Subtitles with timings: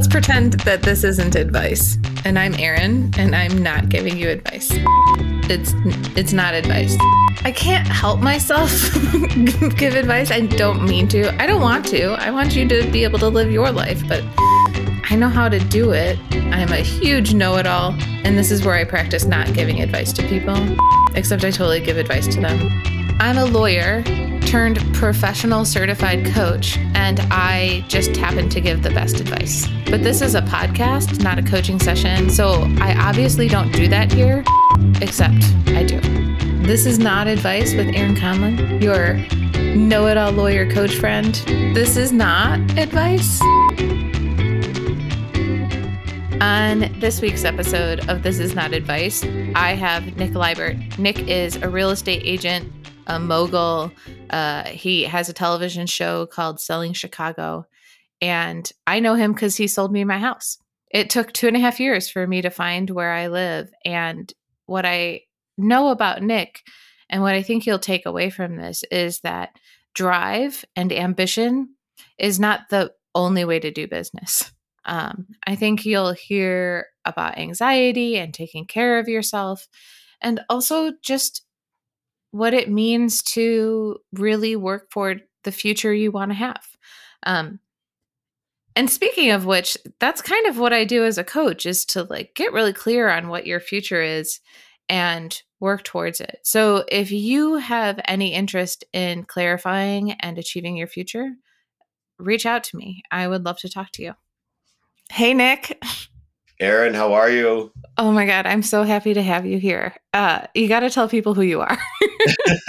[0.00, 1.98] let's pretend that this isn't advice.
[2.24, 4.70] And I'm Erin, and I'm not giving you advice.
[5.50, 5.74] It's
[6.16, 6.96] it's not advice.
[7.44, 8.70] I can't help myself
[9.76, 10.30] give advice.
[10.30, 11.38] I don't mean to.
[11.38, 12.12] I don't want to.
[12.12, 14.24] I want you to be able to live your life, but
[15.10, 16.18] I know how to do it.
[16.32, 17.94] I'm a huge know-it-all,
[18.24, 20.56] and this is where I practice not giving advice to people.
[21.14, 22.58] Except I totally give advice to them.
[23.20, 24.02] I'm a lawyer
[24.50, 29.68] turned professional certified coach, and I just happen to give the best advice.
[29.88, 34.12] But this is a podcast, not a coaching session, so I obviously don't do that
[34.12, 34.42] here,
[35.00, 36.00] except I do.
[36.66, 39.18] This is not advice with Erin Conlon, your
[39.76, 41.32] know it all lawyer coach friend.
[41.72, 43.40] This is not advice.
[46.40, 49.22] On this week's episode of This Is Not Advice,
[49.54, 50.76] I have Nick Libert.
[50.98, 52.79] Nick is a real estate agent
[53.10, 53.90] a mogul.
[54.30, 57.66] Uh, he has a television show called Selling Chicago.
[58.22, 60.58] And I know him because he sold me my house.
[60.92, 63.70] It took two and a half years for me to find where I live.
[63.84, 64.32] And
[64.66, 65.22] what I
[65.58, 66.62] know about Nick
[67.08, 69.50] and what I think you'll take away from this is that
[69.94, 71.74] drive and ambition
[72.16, 74.52] is not the only way to do business.
[74.84, 79.68] Um, I think you'll hear about anxiety and taking care of yourself,
[80.20, 81.44] and also just
[82.30, 86.64] what it means to really work for the future you want to have.
[87.24, 87.60] Um,
[88.76, 92.04] and speaking of which, that's kind of what I do as a coach is to
[92.04, 94.40] like get really clear on what your future is
[94.88, 96.38] and work towards it.
[96.42, 101.32] So if you have any interest in clarifying and achieving your future,
[102.18, 103.02] reach out to me.
[103.10, 104.14] I would love to talk to you.
[105.10, 105.82] Hey, Nick.
[106.60, 107.72] Erin, how are you?
[107.96, 109.94] Oh my God, I'm so happy to have you here.
[110.12, 111.72] Uh, you got to tell people who you are.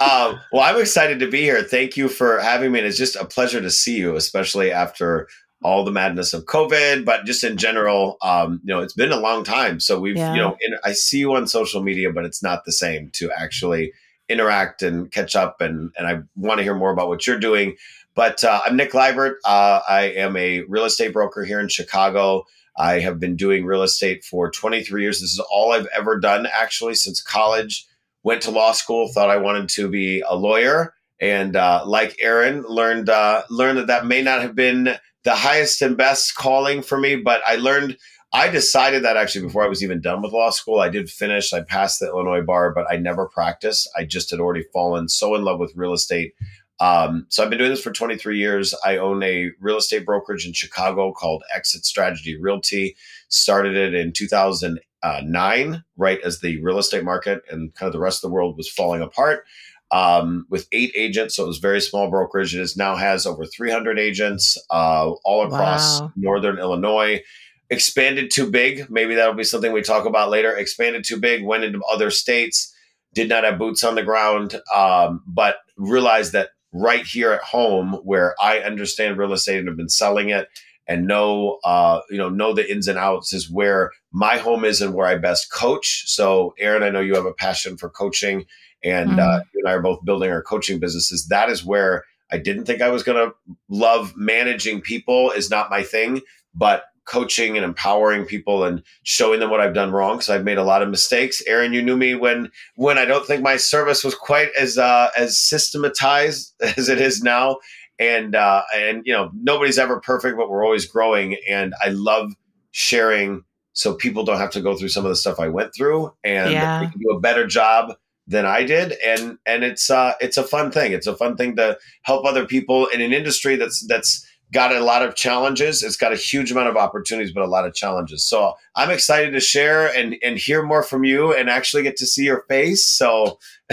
[0.00, 1.62] um, well, I'm excited to be here.
[1.64, 2.78] Thank you for having me.
[2.78, 5.28] And it's just a pleasure to see you, especially after
[5.64, 9.18] all the madness of COVID, but just in general, um, you know, it's been a
[9.18, 9.80] long time.
[9.80, 10.32] So we've, yeah.
[10.32, 13.30] you know, in, I see you on social media, but it's not the same to
[13.36, 13.92] actually
[14.28, 15.60] interact and catch up.
[15.60, 17.76] And, and I want to hear more about what you're doing.
[18.16, 19.38] But uh, I'm Nick Libert.
[19.44, 22.46] Uh, I am a real estate broker here in Chicago.
[22.78, 25.20] I have been doing real estate for 23 years.
[25.20, 27.86] This is all I've ever done actually since college.
[28.22, 32.62] Went to law school, thought I wanted to be a lawyer, and uh, like Erin,
[32.62, 36.98] learned uh, learned that that may not have been the highest and best calling for
[36.98, 37.16] me.
[37.16, 37.98] But I learned
[38.32, 40.80] I decided that actually before I was even done with law school.
[40.80, 41.52] I did finish.
[41.52, 43.88] I passed the Illinois bar, but I never practiced.
[43.96, 46.32] I just had already fallen so in love with real estate
[46.80, 48.74] um, so I've been doing this for 23 years.
[48.84, 52.96] I own a real estate brokerage in Chicago called Exit Strategy Realty.
[53.28, 58.22] Started it in 2009, right as the real estate market and kind of the rest
[58.22, 59.44] of the world was falling apart.
[59.92, 62.56] Um, with eight agents, so it was very small brokerage.
[62.56, 66.12] It is now has over 300 agents uh, all across wow.
[66.16, 67.22] northern Illinois.
[67.70, 68.90] Expanded too big.
[68.90, 70.56] Maybe that'll be something we talk about later.
[70.56, 71.44] Expanded too big.
[71.44, 72.74] Went into other states.
[73.14, 77.94] Did not have boots on the ground, um, but realized that right here at home
[78.04, 80.48] where I understand real estate and have been selling it
[80.86, 84.80] and know uh, you know know the ins and outs is where my home is
[84.80, 86.04] and where I best coach.
[86.06, 88.44] So, Erin, I know you have a passion for coaching,
[88.84, 89.18] and mm-hmm.
[89.18, 91.26] uh, you and I are both building our coaching businesses.
[91.28, 93.34] That is where I didn't think I was going to
[93.68, 95.30] love managing people.
[95.30, 96.20] Is not my thing,
[96.54, 100.58] but coaching and empowering people and showing them what I've done wrong because I've made
[100.58, 101.42] a lot of mistakes.
[101.46, 105.10] Erin, you knew me when when I don't think my service was quite as uh,
[105.16, 107.58] as systematized as it is now,
[107.98, 112.32] and uh, and you know nobody's ever perfect, but we're always growing, and I love
[112.72, 116.12] sharing so people don't have to go through some of the stuff I went through,
[116.24, 116.90] and yeah.
[116.90, 117.94] can do a better job
[118.26, 120.92] than I did, and and it's uh, it's a fun thing.
[120.92, 124.80] It's a fun thing to help other people in an industry that's that's got a
[124.80, 125.82] lot of challenges.
[125.82, 128.24] It's got a huge amount of opportunities, but a lot of challenges.
[128.24, 132.06] So I'm excited to share and, and hear more from you and actually get to
[132.06, 132.86] see your face.
[132.86, 133.38] So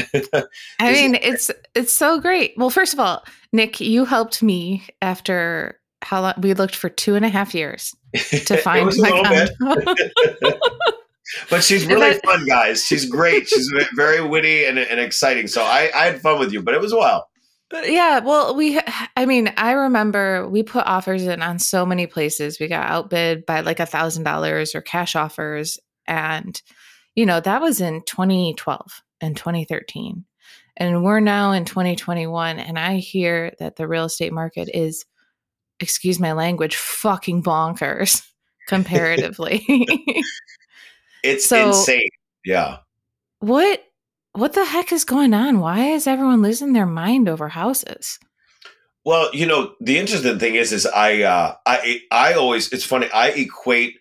[0.80, 2.54] I mean, it's it's so great.
[2.58, 3.24] Well, first of all,
[3.54, 7.96] Nick, you helped me after how long we looked for two and a half years
[8.14, 9.48] to find my
[11.50, 12.84] but she's really fun, guys.
[12.84, 13.48] She's great.
[13.48, 15.48] She's very witty and, and exciting.
[15.48, 17.30] So I, I had fun with you, but it was a while.
[17.74, 18.80] But yeah, well, we,
[19.18, 22.60] I mean, I remember we put offers in on so many places.
[22.60, 25.80] We got outbid by like a thousand dollars or cash offers.
[26.06, 26.62] And,
[27.16, 30.24] you know, that was in 2012 and 2013.
[30.78, 32.60] And we're now in 2021.
[32.60, 35.04] And I hear that the real estate market is,
[35.80, 38.22] excuse my language, fucking bonkers
[38.68, 39.66] comparatively.
[41.24, 42.08] it's so, insane.
[42.46, 42.78] Yeah.
[43.40, 43.84] What
[44.34, 45.60] what the heck is going on?
[45.60, 48.20] Why is everyone losing their mind over houses?
[49.06, 53.10] Well, you know, the interesting thing is, is I, uh, I, I always, it's funny.
[53.14, 53.98] I equate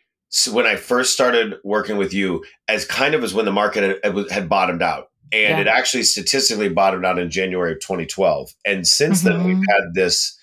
[0.51, 4.31] when I first started working with you as kind of as when the market had,
[4.31, 5.09] had bottomed out.
[5.33, 5.61] And yeah.
[5.61, 8.51] it actually statistically bottomed out in January of 2012.
[8.65, 9.29] And since mm-hmm.
[9.29, 9.71] then, we've mm-hmm.
[9.71, 10.39] had this,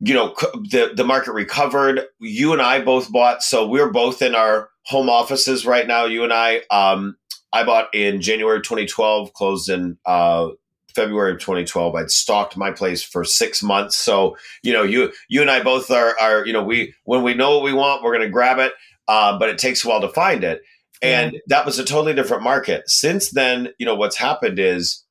[0.00, 0.34] you know,
[0.70, 2.02] the, the market recovered.
[2.20, 3.42] You and I both bought.
[3.42, 6.04] So we're both in our home offices right now.
[6.04, 7.16] You and I, um,
[7.54, 10.48] I bought in January 2012, closed in uh,
[10.92, 11.94] February of 2012.
[11.94, 13.96] I'd stalked my place for six months.
[13.96, 17.32] So, you know, you you and I both are are, you know, we when we
[17.32, 18.72] know what we want, we're gonna grab it.
[19.06, 20.62] Uh, but it takes a while to find it.
[21.00, 22.88] And that was a totally different market.
[22.88, 25.04] Since then, you know, what's happened is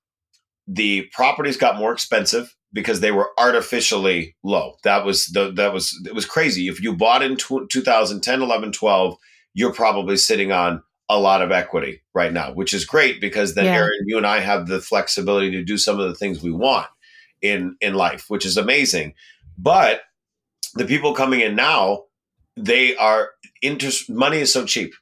[0.68, 4.75] the properties got more expensive because they were artificially low.
[4.84, 6.68] That was the that was it was crazy.
[6.68, 9.18] If you bought in 2010, 11, 12,
[9.54, 13.66] you're probably sitting on a lot of equity right now, which is great because then
[13.66, 13.76] yeah.
[13.76, 16.88] Erin, you and I have the flexibility to do some of the things we want
[17.42, 19.14] in in life, which is amazing.
[19.58, 20.02] But
[20.76, 22.06] the people coming in now,
[22.56, 24.94] they are interest money is so cheap.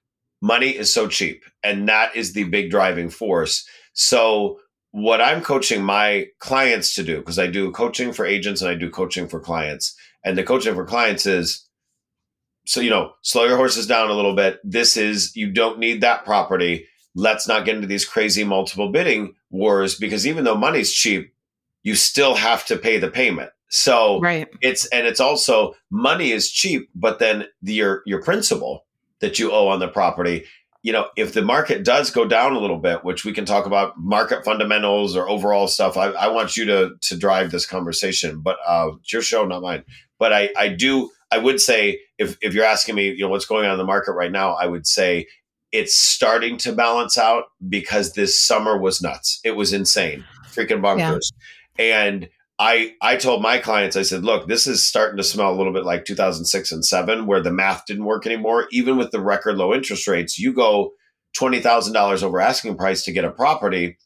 [0.42, 1.44] Money is so cheap.
[1.64, 3.68] And that is the big driving force.
[3.94, 4.60] So
[4.92, 8.76] what I'm coaching my clients to do, because I do coaching for agents and I
[8.76, 9.96] do coaching for clients.
[10.26, 11.68] And the coaching for clients is
[12.66, 14.60] so you know slow your horses down a little bit.
[14.64, 16.88] This is you don't need that property.
[17.14, 21.34] Let's not get into these crazy multiple bidding wars because even though money's cheap
[21.84, 23.50] you still have to pay the payment.
[23.70, 24.50] So right.
[24.62, 28.86] it's and it's also money is cheap but then the, your your principal
[29.20, 30.44] that you owe on the property
[30.84, 33.66] you know if the market does go down a little bit which we can talk
[33.66, 38.42] about market fundamentals or overall stuff i, I want you to to drive this conversation
[38.42, 39.86] but uh it's your show not mine.
[40.20, 43.46] But i i do I would say if if you're asking me, you know, what's
[43.46, 45.28] going on in the market right now, I would say
[45.72, 49.40] it's starting to balance out because this summer was nuts.
[49.44, 51.32] It was insane, freaking bonkers.
[51.80, 52.06] Yeah.
[52.06, 52.30] And
[52.60, 55.74] I I told my clients, I said, look, this is starting to smell a little
[55.74, 58.68] bit like 2006 and seven, where the math didn't work anymore.
[58.72, 60.92] Even with the record low interest rates, you go
[61.34, 63.98] twenty thousand dollars over asking price to get a property.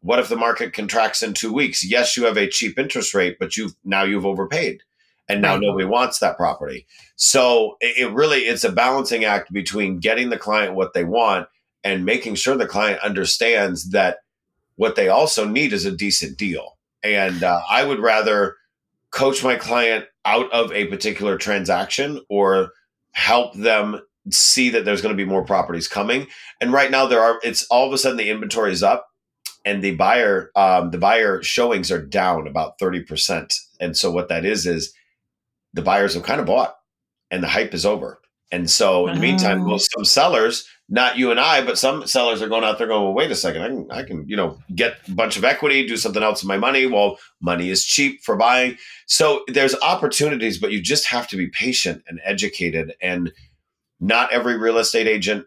[0.00, 1.88] What if the market contracts in two weeks?
[1.88, 4.82] Yes, you have a cheap interest rate, but you've now you've overpaid
[5.28, 5.62] and now right.
[5.62, 6.86] nobody wants that property.
[7.16, 11.48] So it, really it's a balancing act between getting the client what they want
[11.82, 14.18] and making sure the client understands that
[14.76, 16.76] what they also need is a decent deal.
[17.02, 18.56] And uh, I would rather
[19.10, 22.72] coach my client out of a particular transaction or
[23.12, 24.00] help them
[24.30, 26.26] see that there's going to be more properties coming.
[26.60, 29.06] And right now there are it's all of a sudden the inventory is up
[29.64, 33.58] and the buyer um, the buyer showings are down about 30%.
[33.80, 34.92] And so what that is is
[35.76, 36.74] the buyers have kind of bought
[37.30, 38.18] and the hype is over.
[38.50, 39.68] And so in the meantime, oh.
[39.68, 43.02] most some sellers, not you and I, but some sellers are going out there going,
[43.02, 45.86] well, wait a second, I can, I can, you know, get a bunch of equity,
[45.86, 46.86] do something else with my money.
[46.86, 48.78] Well, money is cheap for buying.
[49.06, 52.94] So there's opportunities, but you just have to be patient and educated.
[53.02, 53.32] And
[53.98, 55.46] not every real estate agent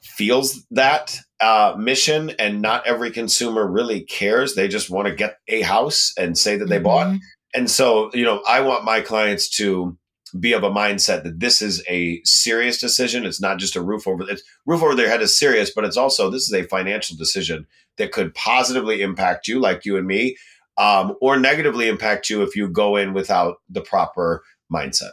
[0.00, 4.54] feels that uh, mission, and not every consumer really cares.
[4.54, 6.84] They just want to get a house and say that they mm-hmm.
[6.84, 7.18] bought
[7.54, 9.96] and so, you know, I want my clients to
[10.38, 13.24] be of a mindset that this is a serious decision.
[13.24, 15.96] It's not just a roof over it's roof over their head is serious, but it's
[15.96, 17.66] also this is a financial decision
[17.96, 20.36] that could positively impact you, like you and me,
[20.76, 25.12] um, or negatively impact you if you go in without the proper mindset.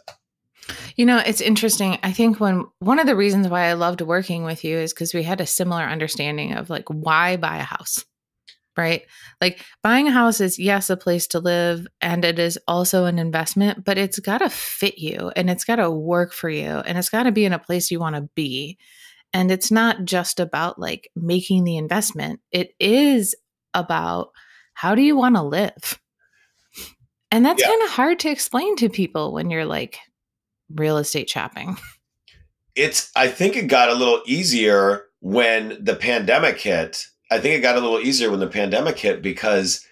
[0.95, 1.97] You know, it's interesting.
[2.03, 5.13] I think when one of the reasons why I loved working with you is because
[5.13, 8.03] we had a similar understanding of like why buy a house
[8.77, 9.03] right?
[9.41, 13.19] Like buying a house is, yes, a place to live and it is also an
[13.19, 16.97] investment, but it's got to fit you and it's got to work for you and
[16.97, 18.77] it's got to be in a place you want to be.
[19.33, 23.35] And it's not just about like making the investment, it is
[23.73, 24.29] about
[24.73, 25.99] how do you want to live?
[27.31, 27.67] And that's yeah.
[27.67, 29.99] kind of hard to explain to people when you're like
[30.73, 31.77] real estate shopping.
[32.77, 37.61] It's, I think it got a little easier when the pandemic hit I think it
[37.61, 39.85] got a little easier when the pandemic hit because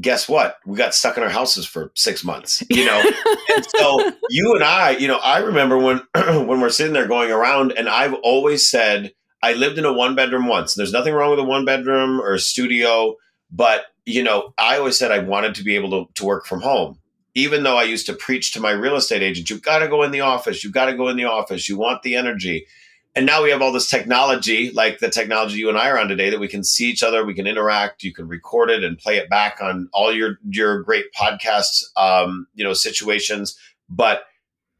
[0.00, 0.58] guess what?
[0.66, 3.02] We got stuck in our houses for six months, you know?
[3.56, 7.30] and so you and I, you know, I remember when, when we're sitting there going
[7.30, 9.12] around and I've always said,
[9.42, 10.74] I lived in a one bedroom once.
[10.74, 13.14] There's nothing wrong with a one bedroom or a studio,
[13.50, 16.62] but you know, I always said I wanted to be able to, to work from
[16.62, 16.98] home.
[17.34, 20.02] Even though I used to preach to my real estate agent, you've got to go
[20.02, 20.64] in the office.
[20.64, 21.68] You've got to go in the office.
[21.68, 22.66] You want the energy
[23.14, 26.08] and now we have all this technology like the technology you and i are on
[26.08, 28.98] today that we can see each other we can interact you can record it and
[28.98, 33.58] play it back on all your your great podcasts um, you know situations.
[33.88, 34.24] But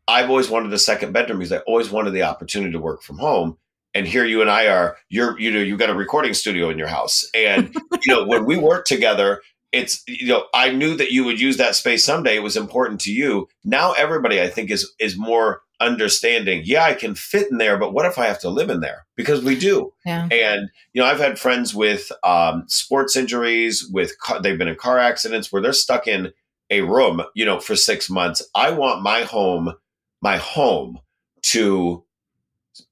[0.06, 3.18] i've always wanted a second bedroom because i always wanted the opportunity to work from
[3.18, 3.58] home.
[3.94, 6.78] And here you and i are you're you know you've got a recording studio in
[6.78, 7.28] your house.
[7.34, 11.40] And you know when we work together it's you know i knew that you would
[11.40, 12.36] use that space someday.
[12.36, 13.48] It was important to you.
[13.64, 17.92] Now everybody i think is is more understanding yeah i can fit in there but
[17.92, 19.06] what if i have to live in there?
[19.16, 19.92] Because we do.
[20.04, 20.28] Yeah.
[20.30, 24.76] and you know i've had friends with um, sports injuries with car, they've been in
[24.76, 26.32] car accidents where they're stuck in
[26.70, 28.42] a room you know for six months.
[28.54, 29.74] I want my home
[30.20, 30.98] my home
[31.42, 32.04] to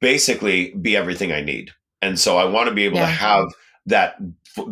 [0.01, 1.71] basically be everything i need.
[2.03, 3.07] And so i want to be able yeah.
[3.07, 3.47] to have
[3.87, 4.17] that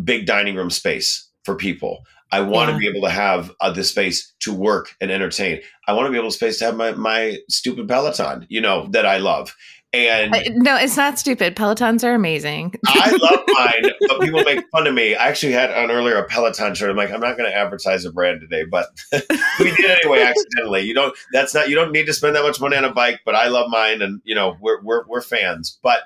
[0.05, 2.05] big dining room space for people.
[2.33, 2.75] I want yeah.
[2.75, 5.61] to be able to have uh, the space to work and entertain.
[5.87, 8.89] I want to be able to space to have my my stupid Peloton, you know,
[8.91, 9.55] that I love.
[9.93, 11.55] And uh, no, it's not stupid.
[11.55, 12.75] Pelotons are amazing.
[12.85, 15.15] I love mine, but people make fun of me.
[15.15, 16.91] I actually had on earlier a Peloton shirt.
[16.91, 18.89] I'm like, I'm not going to advertise a brand today, but
[19.61, 20.81] we did anyway accidentally.
[20.81, 21.17] You don't.
[21.33, 21.69] That's not.
[21.69, 24.03] You don't need to spend that much money on a bike, but I love mine,
[24.03, 25.79] and you know, we're we're we're fans.
[25.81, 26.01] But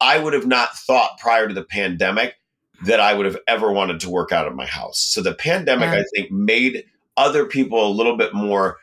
[0.00, 2.34] I would have not thought prior to the pandemic
[2.84, 4.98] that I would have ever wanted to work out of my house.
[4.98, 6.00] So the pandemic, yeah.
[6.00, 6.84] I think, made
[7.16, 8.78] other people a little bit more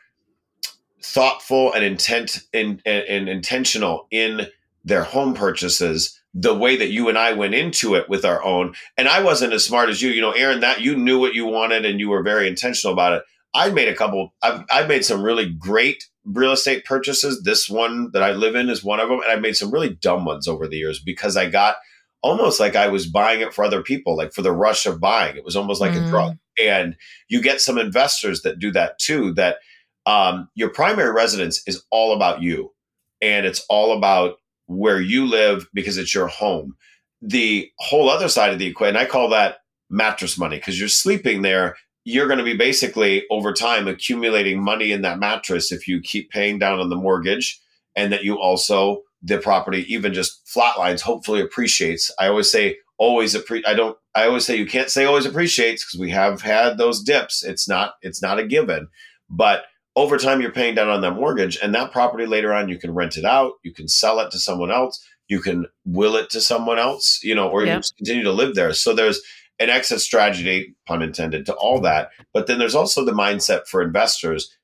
[1.02, 4.46] thoughtful and intent and, and, and intentional in
[4.84, 8.74] their home purchases the way that you and I went into it with our own.
[8.96, 11.46] And I wasn't as smart as you, you know, Erin, that you knew what you
[11.46, 13.22] wanted and you were very intentional about it.
[13.54, 17.42] I made a couple, I've, I've made some really great real estate purchases.
[17.42, 19.20] This one that I live in is one of them.
[19.22, 21.76] And I've made some really dumb ones over the years because I got
[22.22, 25.36] almost like I was buying it for other people, like for the rush of buying.
[25.36, 26.06] It was almost like mm.
[26.06, 26.36] a drug.
[26.60, 26.96] And
[27.28, 29.58] you get some investors that do that too, that
[30.06, 32.72] um, your primary residence is all about you
[33.20, 36.76] and it's all about where you live because it's your home.
[37.22, 39.58] The whole other side of the equation, I call that
[39.90, 41.76] mattress money because you're sleeping there.
[42.04, 46.30] You're going to be basically over time accumulating money in that mattress if you keep
[46.30, 47.60] paying down on the mortgage
[47.96, 52.12] and that you also the property even just flatlines hopefully appreciates.
[52.18, 55.84] I always say always appre- i don't i always say you can't say always appreciates
[55.84, 57.44] because we have had those dips.
[57.44, 58.88] It's not it's not a given.
[59.30, 59.64] But
[59.96, 62.94] over time you're paying down on that mortgage and that property later on you can
[62.94, 66.40] rent it out you can sell it to someone else you can will it to
[66.40, 68.72] someone else you know or you continue to live there.
[68.72, 69.20] So there's
[69.60, 72.10] an exit strategy pun intended to all that.
[72.32, 74.56] But then there's also the mindset for investors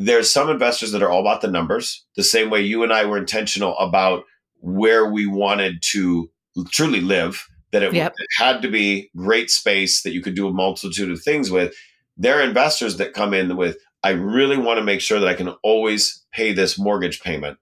[0.00, 3.04] there's some investors that are all about the numbers, the same way you and I
[3.04, 4.24] were intentional about
[4.60, 6.30] where we wanted to
[6.70, 8.14] truly live, that it, yep.
[8.16, 11.74] it had to be great space that you could do a multitude of things with.
[12.16, 15.34] There are investors that come in with, I really want to make sure that I
[15.34, 17.58] can always pay this mortgage payment.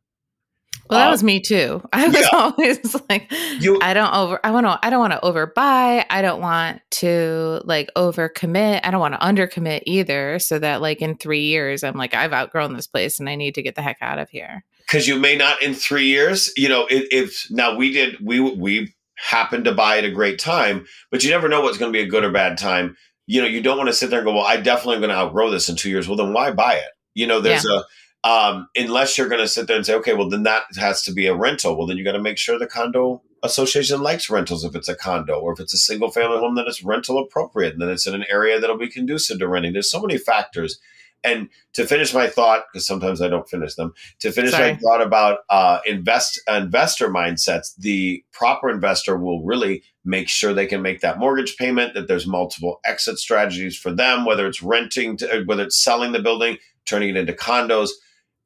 [0.89, 1.83] Well, that um, was me too.
[1.93, 2.29] I was yeah.
[2.33, 3.31] always like,
[3.61, 6.05] you, I don't over, I want to, I don't want to overbuy.
[6.09, 8.81] I don't want to like overcommit.
[8.85, 10.39] I don't want to undercommit either.
[10.39, 13.55] So that like in three years, I'm like, I've outgrown this place and I need
[13.57, 14.65] to get the heck out of here.
[14.87, 16.51] Because you may not in three years.
[16.57, 20.39] You know, if, if now we did, we we happened to buy at a great
[20.39, 22.97] time, but you never know what's going to be a good or bad time.
[23.27, 25.11] You know, you don't want to sit there and go, well, I definitely am going
[25.11, 26.09] to outgrow this in two years.
[26.09, 26.89] Well, then why buy it?
[27.15, 27.81] You know, there's yeah.
[27.81, 27.83] a
[28.25, 31.13] um, unless you're going to sit there and say, okay, well, then that has to
[31.13, 31.77] be a rental.
[31.77, 34.97] Well, then you got to make sure the condo association likes rentals if it's a
[34.97, 38.07] condo, or if it's a single family home, then it's rental appropriate, and then it's
[38.07, 39.73] in an area that'll be conducive to renting.
[39.73, 40.81] There's so many factors.
[41.25, 44.73] And to finish my thought, because sometimes I don't finish them, to finish Sorry.
[44.73, 50.67] my thought about uh, invest investor mindsets, the proper investor will really make sure they
[50.67, 51.95] can make that mortgage payment.
[51.95, 56.23] That there's multiple exit strategies for them, whether it's renting, to, whether it's selling the
[56.23, 57.91] building, turning it into condos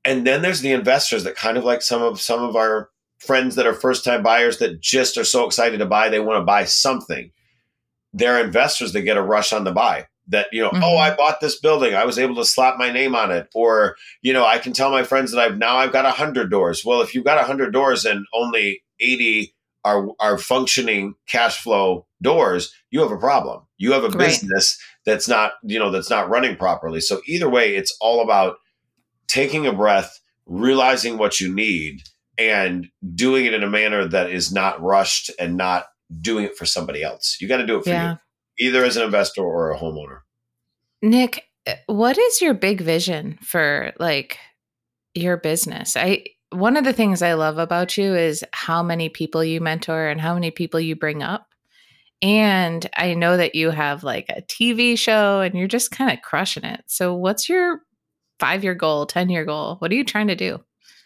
[0.05, 3.55] and then there's the investors that kind of like some of some of our friends
[3.55, 6.45] that are first time buyers that just are so excited to buy they want to
[6.45, 7.31] buy something.
[8.13, 10.85] They're investors that get a rush on the buy that you know oh, mm-hmm.
[10.85, 11.95] oh i bought this building.
[11.95, 13.49] I was able to slap my name on it.
[13.55, 16.85] Or you know i can tell my friends that i've now i've got 100 doors.
[16.85, 19.55] Well if you've got 100 doors and only 80
[19.85, 23.63] are are functioning cash flow doors you have a problem.
[23.79, 24.19] You have a right.
[24.19, 27.01] business that's not you know that's not running properly.
[27.01, 28.57] So either way it's all about
[29.33, 32.03] taking a breath, realizing what you need,
[32.37, 35.87] and doing it in a manner that is not rushed and not
[36.21, 37.39] doing it for somebody else.
[37.41, 38.17] You got to do it for yeah.
[38.59, 40.21] you, either as an investor or a homeowner.
[41.01, 44.39] Nick, eh, what is your big vision for like
[45.15, 45.97] your business?
[45.97, 50.09] I one of the things I love about you is how many people you mentor
[50.09, 51.47] and how many people you bring up.
[52.21, 56.23] And I know that you have like a TV show and you're just kind of
[56.23, 56.85] crushing it.
[56.87, 57.81] So, what's your
[58.43, 59.77] five year goal, 10 year goal?
[59.79, 60.61] What are you trying to do?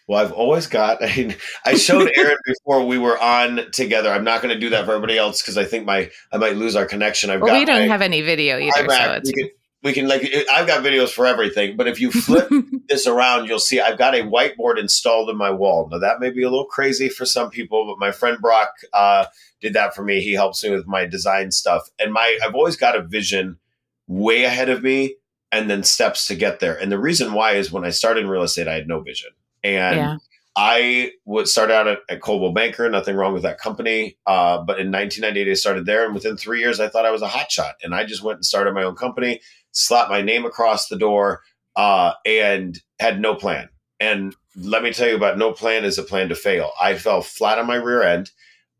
[0.07, 1.03] Well, I've always got.
[1.03, 4.11] I, mean, I showed Erin before we were on together.
[4.11, 6.55] I'm not going to do that for everybody else because I think my I might
[6.55, 7.29] lose our connection.
[7.29, 7.59] I've well, got.
[7.59, 9.29] We don't my, have any video either, so it's.
[9.29, 9.49] We can,
[9.83, 12.49] we can like I've got videos for everything, but if you flip
[12.89, 15.87] this around, you'll see I've got a whiteboard installed in my wall.
[15.91, 19.25] Now that may be a little crazy for some people, but my friend Brock uh,
[19.61, 20.21] did that for me.
[20.21, 23.59] He helps me with my design stuff, and my I've always got a vision
[24.07, 25.17] way ahead of me
[25.51, 26.75] and then steps to get there.
[26.75, 29.31] And the reason why is when I started in real estate, I had no vision.
[29.63, 30.17] And yeah.
[30.55, 34.17] I would start out at, at Coldwell Banker, nothing wrong with that company.
[34.25, 36.05] Uh, but in 1998, I started there.
[36.05, 37.73] And within three years, I thought I was a hotshot.
[37.83, 39.39] And I just went and started my own company,
[39.71, 41.41] slapped my name across the door,
[41.75, 43.69] uh, and had no plan.
[43.99, 46.71] And let me tell you about no plan is a plan to fail.
[46.81, 48.31] I fell flat on my rear end.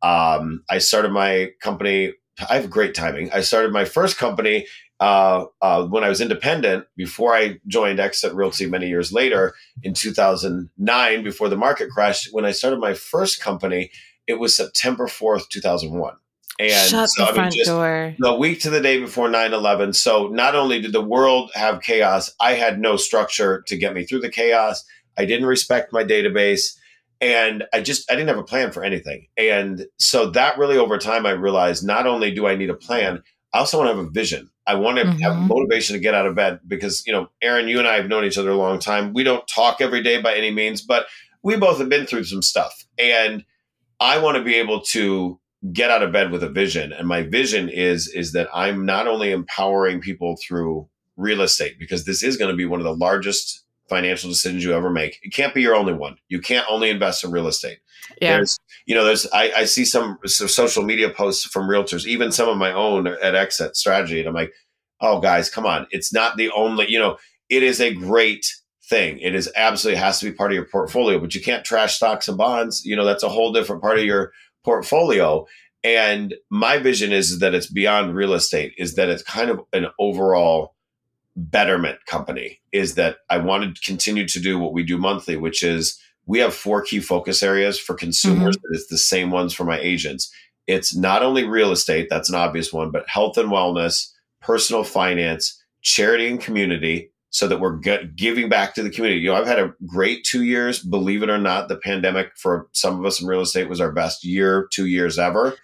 [0.02, 2.14] Um, I started my company.
[2.50, 3.32] I have great timing.
[3.32, 4.66] I started my first company
[5.00, 9.94] uh, uh, when I was independent before I joined Exit Realty many years later in
[9.94, 12.30] 2009, before the market crashed.
[12.32, 13.92] When I started my first company,
[14.26, 16.16] it was September 4th, 2001.
[16.60, 18.16] And Shut so, the I front just door.
[18.24, 19.94] A week to the day before 9 11.
[19.94, 24.04] So not only did the world have chaos, I had no structure to get me
[24.04, 24.84] through the chaos.
[25.18, 26.76] I didn't respect my database.
[27.22, 29.28] And I just, I didn't have a plan for anything.
[29.38, 33.24] And so that really over time, I realized not only do I need a plan,
[33.54, 34.50] I also want to have a vision.
[34.68, 35.20] I want to mm-hmm.
[35.20, 38.10] have motivation to get out of bed because, you know, Erin, you and I have
[38.10, 39.14] known each other a long time.
[39.14, 41.06] We don't talk every day by any means, but
[41.42, 42.84] we both have been through some stuff.
[43.00, 43.46] And
[44.00, 45.40] I want to be able to
[45.72, 46.94] get out of bed with a vision.
[46.94, 52.06] And my vision is is that I'm not only empowering people through real estate, because
[52.06, 55.20] this is going to be one of the largest financial decisions you ever make.
[55.24, 56.18] It can't be your only one.
[56.28, 57.80] You can't only invest in real estate.
[58.22, 58.38] Yeah.
[58.38, 62.32] There's, you know, there's, I, I see some, some social media posts from realtors, even
[62.32, 64.20] some of my own at Exit Strategy.
[64.20, 64.54] And I'm like,
[65.02, 65.88] oh, guys, come on.
[65.92, 67.18] It's not the only, you know,
[67.50, 68.46] it is a great
[68.90, 69.20] thing.
[69.20, 72.28] It is absolutely has to be part of your portfolio, but you can't trash stocks
[72.28, 72.86] and bonds.
[72.86, 74.32] You know, that's a whole different part of your
[74.64, 75.46] portfolio.
[75.84, 79.88] And my vision is that it's beyond real estate, is that it's kind of an
[80.00, 80.74] overall
[81.38, 85.62] betterment company is that I want to continue to do what we do monthly, which
[85.62, 88.58] is we have four key focus areas for consumers.
[88.58, 88.76] Mm-hmm.
[88.76, 90.32] It's the same ones for my agents.
[90.68, 95.62] It's not only real estate, that's an obvious one, but health and wellness, personal finance,
[95.82, 97.78] charity and community, so that we're
[98.16, 99.22] giving back to the community.
[99.22, 100.80] You know, I've had a great two years.
[100.80, 103.92] Believe it or not, the pandemic for some of us in real estate was our
[103.92, 105.56] best year, two years ever.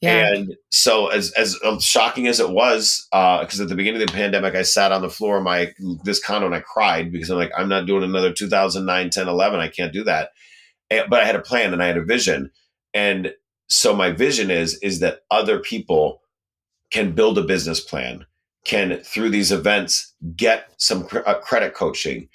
[0.00, 0.32] Yeah.
[0.32, 4.14] And so, as as shocking as it was, because uh, at the beginning of the
[4.14, 5.72] pandemic, I sat on the floor of my
[6.04, 9.60] this condo and I cried because I'm like, I'm not doing another 2009, 10, 11.
[9.60, 10.30] I can't do that.
[10.90, 12.50] And, but I had a plan and I had a vision,
[12.94, 13.34] and
[13.68, 16.22] so my vision is is that other people
[16.90, 18.26] can build a business plan
[18.64, 22.28] can through these events get some uh, credit coaching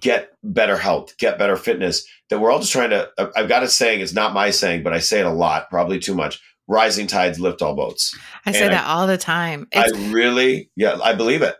[0.00, 3.68] get better health get better fitness that we're all just trying to i've got a
[3.68, 7.06] saying it's not my saying but i say it a lot probably too much rising
[7.06, 8.16] tides lift all boats.
[8.46, 9.66] I say and that I, all the time.
[9.72, 11.56] It's, i really yeah i believe it.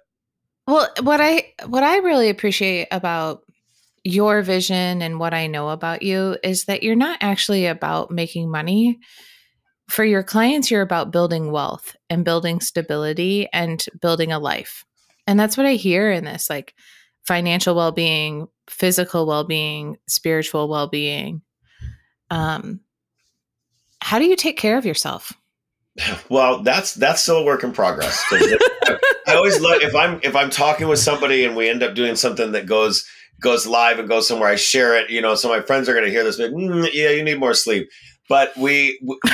[0.66, 3.42] Well what i what i really appreciate about
[4.04, 8.50] your vision and what i know about you is that you're not actually about making
[8.50, 8.98] money
[9.88, 14.84] for your clients, you're about building wealth and building stability and building a life.
[15.26, 16.74] And that's what I hear in this like
[17.26, 21.42] financial well being, physical well being, spiritual well being.
[22.30, 22.80] Um,
[24.00, 25.32] how do you take care of yourself?
[26.30, 28.24] Well, that's that's still a work in progress.
[28.30, 32.14] I always love if I'm if I'm talking with somebody and we end up doing
[32.14, 33.04] something that goes
[33.40, 34.48] goes live and goes somewhere.
[34.48, 36.36] I share it, you know, so my friends are going to hear this.
[36.36, 37.88] But mm, yeah, you need more sleep.
[38.28, 39.18] But we, we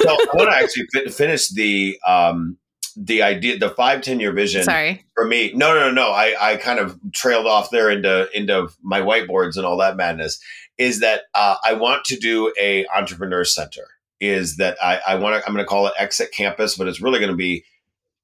[0.00, 2.56] so I want to actually finish the um,
[2.96, 4.64] the idea, the five ten year vision.
[4.64, 5.52] Sorry for me.
[5.54, 6.10] No, no, no, no.
[6.10, 10.40] I I kind of trailed off there into into my whiteboards and all that madness.
[10.78, 13.86] Is that uh, I want to do a entrepreneur center.
[14.20, 17.00] Is that I I want to I'm going to call it Exit Campus, but it's
[17.00, 17.64] really going to be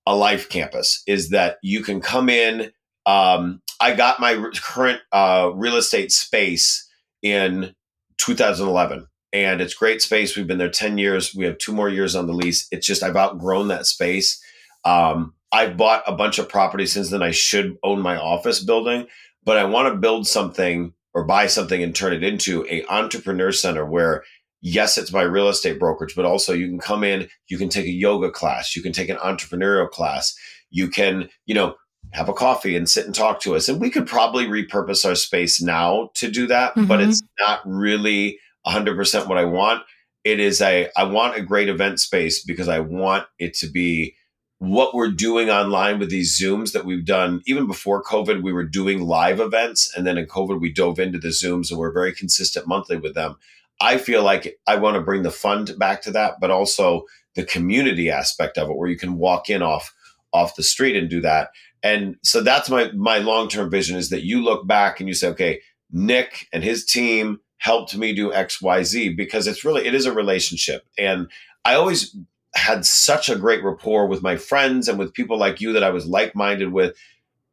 [0.07, 1.03] a life campus.
[1.07, 2.73] Is that you can come in.
[3.07, 6.89] Um, I got my current uh, real estate space
[7.23, 7.75] in
[8.19, 10.37] 2011 and it's great space.
[10.37, 11.35] We've been there 10 years.
[11.35, 12.69] We have two more years on the lease.
[12.71, 14.41] It's just, I've outgrown that space.
[14.85, 17.21] Um, I've bought a bunch of property since then.
[17.21, 19.09] I should own my office building,
[19.45, 23.51] but I want to build something or buy something and turn it into a entrepreneur
[23.51, 24.23] center where
[24.61, 27.87] yes, it's my real estate brokerage, but also you can come in, you can take
[27.87, 30.35] a yoga class, you can take an entrepreneurial class,
[30.71, 31.75] you can, you know,
[32.13, 33.69] have a coffee and sit and talk to us.
[33.69, 36.87] And we could probably repurpose our space now to do that, mm-hmm.
[36.87, 39.83] but it's not really 100% what I want.
[40.25, 44.17] It is a, I want a great event space because I want it to be
[44.59, 47.43] what we're doing online with these Zooms that we've done.
[47.47, 49.93] Even before COVID, we were doing live events.
[49.95, 53.15] And then in COVID, we dove into the Zooms and we're very consistent monthly with
[53.15, 53.37] them.
[53.81, 57.45] I feel like I want to bring the fun back to that, but also the
[57.45, 59.93] community aspect of it where you can walk in off
[60.33, 61.51] off the street and do that.
[61.83, 65.29] And so that's my my long-term vision is that you look back and you say,
[65.29, 70.13] okay, Nick and his team helped me do xyz because it's really it is a
[70.13, 71.31] relationship and
[71.65, 72.15] i always
[72.55, 75.91] had such a great rapport with my friends and with people like you that I
[75.91, 76.97] was like minded with.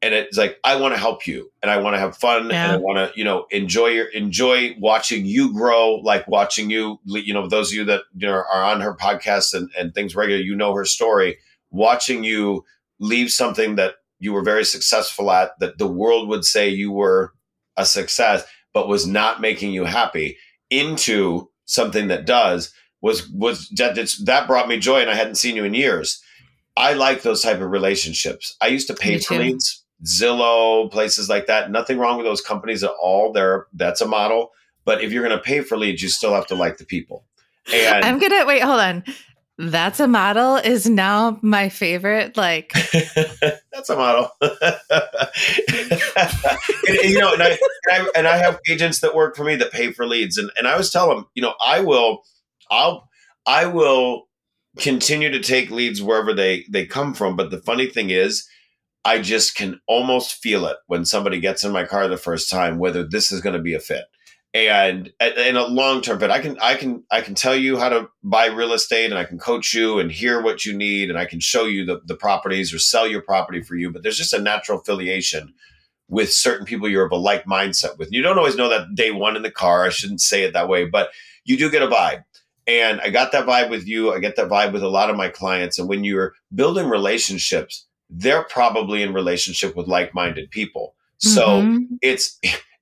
[0.03, 2.63] And it's like I want to help you, and I want to have fun, yeah.
[2.63, 6.99] and I want to, you know, enjoy your enjoy watching you grow, like watching you,
[7.05, 10.15] you know, those of you that you know are on her podcast and and things
[10.15, 11.37] regular, you know her story,
[11.69, 12.65] watching you
[12.99, 17.33] leave something that you were very successful at, that the world would say you were
[17.77, 20.37] a success, but was not making you happy,
[20.69, 25.55] into something that does was was that that brought me joy, and I hadn't seen
[25.55, 26.21] you in years.
[26.77, 28.55] I like those type of relationships.
[28.61, 31.69] I used to pay for leads, Zillow, places like that.
[31.69, 33.33] Nothing wrong with those companies at all.
[33.33, 34.51] There, that's a model.
[34.85, 37.25] But if you're going to pay for leads, you still have to like the people.
[37.71, 38.63] And I'm gonna wait.
[38.63, 39.03] Hold on.
[39.57, 42.35] That's a model is now my favorite.
[42.37, 42.73] Like
[43.71, 44.31] that's a model.
[44.41, 44.51] and,
[47.03, 47.59] you know, and I, and
[47.91, 50.67] I, and I have agents that work for me that pay for leads, and and
[50.67, 52.23] I always tell them, you know, I will
[52.71, 53.09] I'll
[53.45, 54.27] I will
[54.79, 57.35] continue to take leads wherever they they come from.
[57.35, 58.47] But the funny thing is,
[59.03, 62.79] I just can almost feel it when somebody gets in my car the first time
[62.79, 64.05] whether this is going to be a fit.
[64.53, 67.87] And in a long term fit, I can I can I can tell you how
[67.87, 71.17] to buy real estate, and I can coach you and hear what you need, and
[71.17, 73.91] I can show you the the properties or sell your property for you.
[73.91, 75.53] But there's just a natural affiliation
[76.09, 78.11] with certain people you're of a like mindset with.
[78.11, 79.85] You don't always know that day one in the car.
[79.85, 81.11] I shouldn't say it that way, but
[81.45, 82.25] you do get a vibe.
[82.67, 84.13] And I got that vibe with you.
[84.13, 85.79] I get that vibe with a lot of my clients.
[85.79, 90.95] And when you're building relationships, they're probably in relationship with like-minded people.
[91.17, 91.95] So mm-hmm.
[92.01, 92.37] it's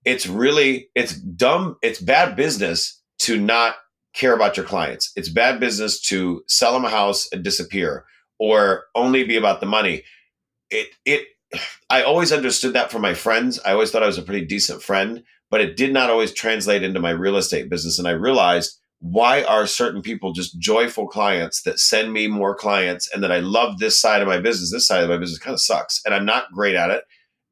[0.09, 3.75] it's really it's dumb, it's bad business to not
[4.15, 5.11] care about your clients.
[5.15, 8.05] It's bad business to sell them a house and disappear
[8.39, 10.03] or only be about the money.
[10.71, 11.27] It it
[11.91, 13.59] I always understood that from my friends.
[13.63, 16.83] I always thought I was a pretty decent friend, but it did not always translate
[16.83, 17.99] into my real estate business.
[17.99, 23.09] And I realized why are certain people just joyful clients that send me more clients
[23.13, 24.71] and that I love this side of my business?
[24.71, 27.03] This side of my business kind of sucks and I'm not great at it.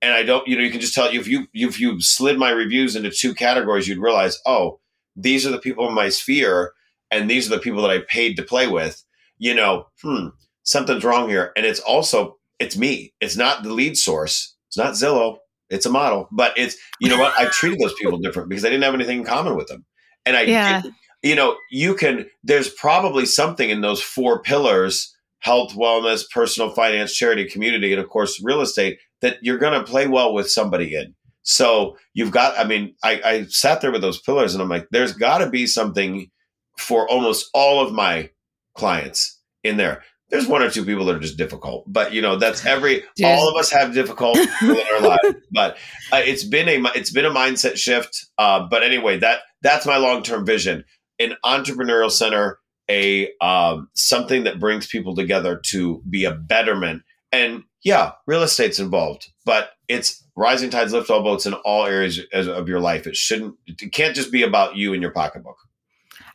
[0.02, 2.38] And I don't, you know, you can just tell you if you if you slid
[2.38, 4.80] my reviews into two categories, you'd realize, oh,
[5.16, 6.74] these are the people in my sphere,
[7.10, 9.04] and these are the people that I paid to play with.
[9.40, 10.28] You know, hmm,
[10.64, 11.52] something's wrong here.
[11.56, 13.14] And it's also it's me.
[13.20, 14.56] It's not the lead source.
[14.68, 15.38] It's not Zillow.
[15.70, 16.30] It's a model.
[16.32, 17.34] But it's you know what?
[17.40, 19.86] I treated those people different because I didn't have anything in common with them.
[20.26, 20.84] And I yeah
[21.24, 27.16] you know, you can, there's probably something in those four pillars health, wellness, personal finance,
[27.16, 30.96] charity, community, and of course, real estate that you're going to play well with somebody
[30.96, 31.14] in.
[31.44, 34.88] So you've got, I mean, I, I sat there with those pillars and I'm like,
[34.92, 36.30] there's got to be something
[36.78, 38.30] for almost all of my
[38.76, 40.04] clients in there.
[40.30, 43.02] There's one or two people that are just difficult, but you know that's every.
[43.24, 45.78] all of us have difficult people in our lives, but
[46.12, 48.28] uh, it's been a it's been a mindset shift.
[48.38, 50.84] Uh, but anyway, that that's my long term vision
[51.20, 57.04] an entrepreneurial center, a um, something that brings people together to be a betterment.
[57.32, 62.20] And yeah, real estate's involved, but it's rising tides lift all boats in all areas
[62.32, 63.08] of your life.
[63.08, 63.56] It shouldn't.
[63.66, 65.58] It can't just be about you and your pocketbook.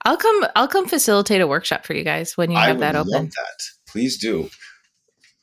[0.04, 0.46] I'll come.
[0.56, 3.26] I'll come facilitate a workshop for you guys when you have that open.
[3.26, 3.62] that.
[3.86, 4.50] Please do.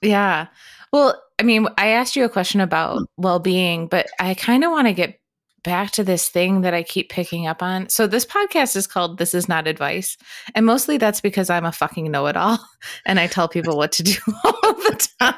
[0.01, 0.47] Yeah.
[0.91, 3.03] Well, I mean, I asked you a question about hmm.
[3.17, 5.18] well-being, but I kind of want to get
[5.63, 7.89] back to this thing that I keep picking up on.
[7.89, 10.17] So this podcast is called This Is Not Advice.
[10.55, 12.59] And mostly that's because I'm a fucking know-it-all
[13.05, 15.33] and I tell people what to do all the time.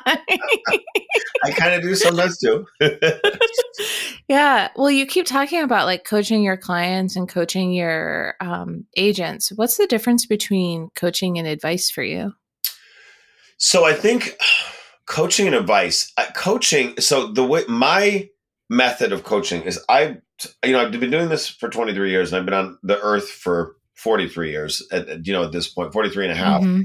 [1.43, 2.65] I kind of do sometimes too.
[4.27, 4.69] yeah.
[4.75, 9.51] Well, you keep talking about like coaching your clients and coaching your um, agents.
[9.55, 12.33] What's the difference between coaching and advice for you?
[13.57, 14.37] So I think
[15.05, 16.99] coaching and advice, uh, coaching.
[16.99, 18.29] So the way my
[18.71, 20.17] method of coaching is I,
[20.63, 23.29] you know, I've been doing this for 23 years and I've been on the earth
[23.29, 26.61] for 43 years at, you know, at this point, 43 and a half.
[26.61, 26.83] Mm-hmm.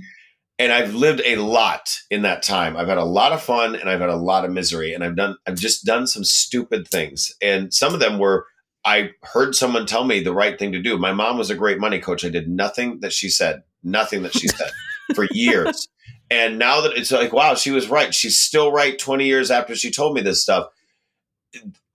[0.58, 2.76] And I've lived a lot in that time.
[2.76, 5.14] I've had a lot of fun and I've had a lot of misery and I've
[5.14, 7.32] done, I've just done some stupid things.
[7.40, 8.46] And some of them were,
[8.84, 10.98] I heard someone tell me the right thing to do.
[10.98, 12.24] My mom was a great money coach.
[12.24, 14.70] I did nothing that she said, nothing that she said
[15.14, 15.86] for years.
[16.32, 18.12] And now that it's like, wow, she was right.
[18.12, 20.66] She's still right 20 years after she told me this stuff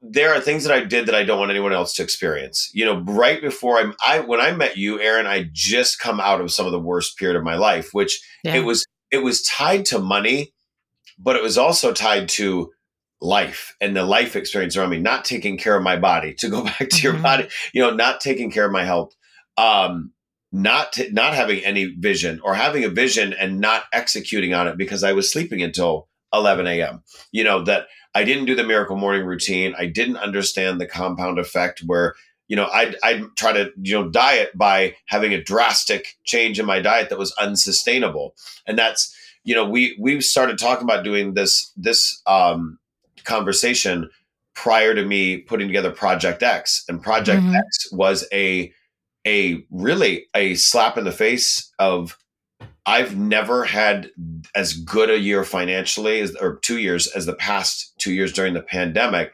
[0.02, 2.70] there are things that I did that I don't want anyone else to experience.
[2.74, 6.42] You know, right before I'm, I when I met you, Erin, I just come out
[6.42, 8.56] of some of the worst period of my life, which yeah.
[8.56, 10.54] it was it was tied to money,
[11.20, 12.72] but it was also tied to
[13.22, 16.34] life and the life experience around me, not taking care of my body.
[16.36, 17.04] To go back to mm-hmm.
[17.04, 19.16] your body, you know, not taking care of my health,
[19.58, 20.12] um,
[20.52, 24.78] not t- not having any vision or having a vision and not executing on it
[24.78, 27.04] because I was sleeping until 11 a.m.
[27.32, 29.74] You know that I didn't do the miracle morning routine.
[29.78, 32.16] I didn't understand the compound effect where
[32.52, 36.66] you know, I'd, I'd try to, you know, diet by having a drastic change in
[36.66, 38.36] my diet that was unsustainable.
[38.68, 42.78] And that's, you know, we, we started talking about doing this, this, um,
[43.24, 44.10] conversation
[44.54, 46.84] prior to me putting together Project X.
[46.90, 47.56] And Project mm-hmm.
[47.56, 48.74] X was a,
[49.26, 52.18] a really a slap in the face of
[52.86, 54.10] I've never had
[54.56, 58.54] as good a year financially as, or two years as the past two years during
[58.54, 59.34] the pandemic.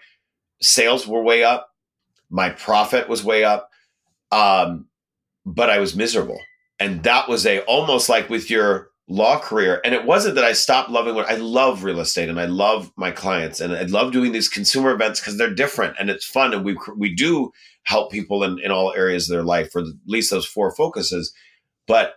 [0.62, 1.70] Sales were way up.
[2.30, 3.70] My profit was way up.
[4.32, 4.88] Um,
[5.46, 6.40] but I was miserable.
[6.80, 9.80] And that was a almost like with your law career.
[9.86, 12.92] And it wasn't that I stopped loving what I love real estate and I love
[12.98, 16.54] my clients and I love doing these consumer events because they're different and it's fun.
[16.54, 17.52] And we, we do
[17.84, 21.34] help people in, in all areas of their life or at least those four focuses.
[21.88, 22.16] But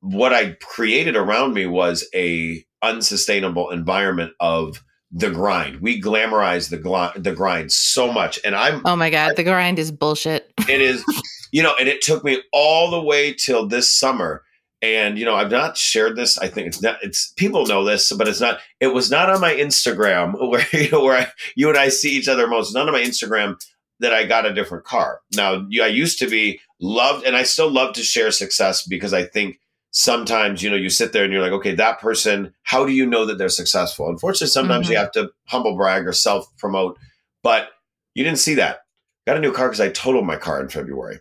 [0.00, 4.82] what I created around me was a unsustainable environment of
[5.12, 5.80] the grind.
[5.80, 9.44] We glamorize the gl- the grind so much, and I'm oh my god, I, the
[9.44, 10.52] grind is bullshit.
[10.68, 11.04] it is,
[11.52, 14.42] you know, and it took me all the way till this summer.
[14.82, 16.38] And you know, I've not shared this.
[16.38, 16.98] I think it's not.
[17.02, 18.60] It's people know this, but it's not.
[18.78, 22.16] It was not on my Instagram where you know where I, you and I see
[22.16, 22.72] each other most.
[22.72, 23.56] None of my Instagram
[23.98, 25.20] that I got a different car.
[25.36, 29.24] Now, I used to be loved, and I still love to share success because I
[29.24, 32.92] think sometimes you know you sit there and you're like okay that person how do
[32.92, 34.08] you know that they're successful?
[34.08, 34.92] Unfortunately sometimes mm-hmm.
[34.92, 36.98] you have to humble brag or self promote
[37.42, 37.70] but
[38.14, 38.80] you didn't see that.
[39.26, 41.20] Got a new car because i totaled my car in february.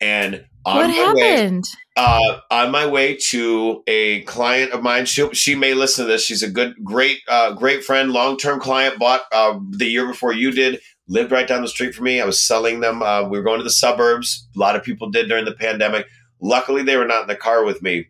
[0.00, 5.28] And on what happened way, uh, on my way to a client of mine she,
[5.32, 6.24] she may listen to this.
[6.24, 10.50] She's a good great uh, great friend long-term client bought uh, the year before you
[10.50, 12.20] did lived right down the street from me.
[12.20, 14.48] I was selling them uh, we were going to the suburbs.
[14.56, 16.06] A lot of people did during the pandemic
[16.40, 18.08] Luckily, they were not in the car with me.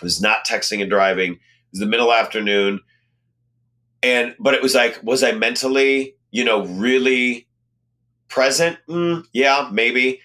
[0.00, 1.32] I was not texting and driving.
[1.32, 1.38] It
[1.72, 2.80] was the middle afternoon.
[4.02, 7.48] And, but it was like, was I mentally, you know, really
[8.28, 8.78] present?
[8.88, 10.20] Mm, yeah, maybe.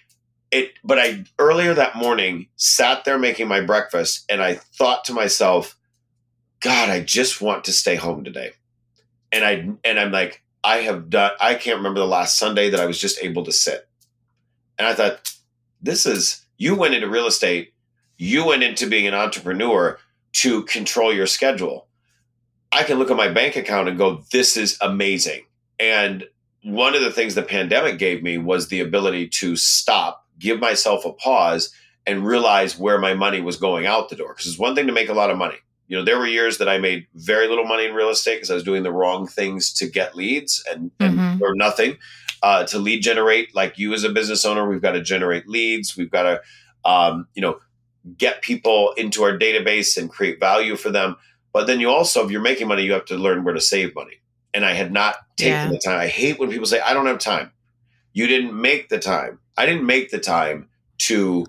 [0.52, 5.14] It, but I earlier that morning sat there making my breakfast and I thought to
[5.14, 5.76] myself,
[6.62, 8.52] God, I just want to stay home today.
[9.32, 12.80] And I, and I'm like, I have done, I can't remember the last Sunday that
[12.80, 13.88] I was just able to sit.
[14.78, 15.34] And I thought,
[15.82, 17.74] this is, you went into real estate,
[18.18, 20.00] you went into being an entrepreneur
[20.34, 21.88] to control your schedule.
[22.72, 25.46] I can look at my bank account and go, this is amazing.
[25.80, 26.26] And
[26.64, 31.06] one of the things the pandemic gave me was the ability to stop, give myself
[31.06, 31.72] a pause,
[32.06, 34.34] and realize where my money was going out the door.
[34.34, 35.58] Because it's one thing to make a lot of money.
[35.88, 38.52] You know, there were years that I made very little money in real estate because
[38.52, 41.20] I was doing the wrong things to get leads and, mm-hmm.
[41.20, 41.98] and or nothing
[42.46, 43.56] uh, to lead generate.
[43.56, 45.98] Like you as a business owner, we've got to generate leads.
[45.98, 46.42] We've got to,
[46.90, 47.60] um, you know,
[48.20, 51.16] get people into our database and create value for them.
[51.54, 53.96] But then you also, if you're making money, you have to learn where to save
[53.96, 54.22] money.
[54.54, 55.70] And I had not taken yeah.
[55.70, 56.00] the time.
[56.00, 57.52] I hate when people say, I don't have time.
[58.14, 59.40] You didn't make the time.
[59.58, 61.48] I didn't make the time to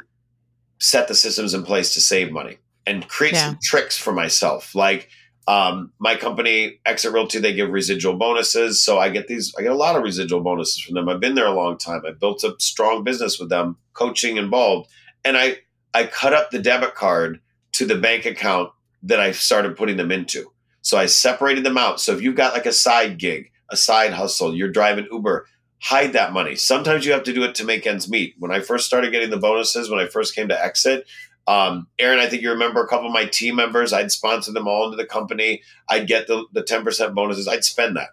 [0.81, 2.57] set the systems in place to save money
[2.87, 3.49] and create yeah.
[3.49, 4.75] some tricks for myself.
[4.75, 5.11] Like,
[5.49, 8.83] um, my company, Exit Realty, they give residual bonuses.
[8.83, 11.09] So I get these, I get a lot of residual bonuses from them.
[11.09, 12.03] I've been there a long time.
[12.07, 14.91] I built a strong business with them, coaching involved.
[15.25, 15.59] And I,
[15.95, 17.41] I cut up the debit card
[17.73, 18.71] to the bank account
[19.05, 20.51] that I started putting them into.
[20.83, 22.01] So I separated them out.
[22.01, 25.47] So if you've got like a side gig, a side hustle, you're driving Uber,
[25.81, 26.57] hide that money.
[26.57, 28.35] Sometimes you have to do it to make ends meet.
[28.39, 31.07] When I first started getting the bonuses, when I first came to Exit,
[31.47, 33.93] um, Erin, I think you remember a couple of my team members.
[33.93, 35.63] I'd sponsor them all into the company.
[35.89, 37.47] I'd get the the ten percent bonuses.
[37.47, 38.11] I'd spend that.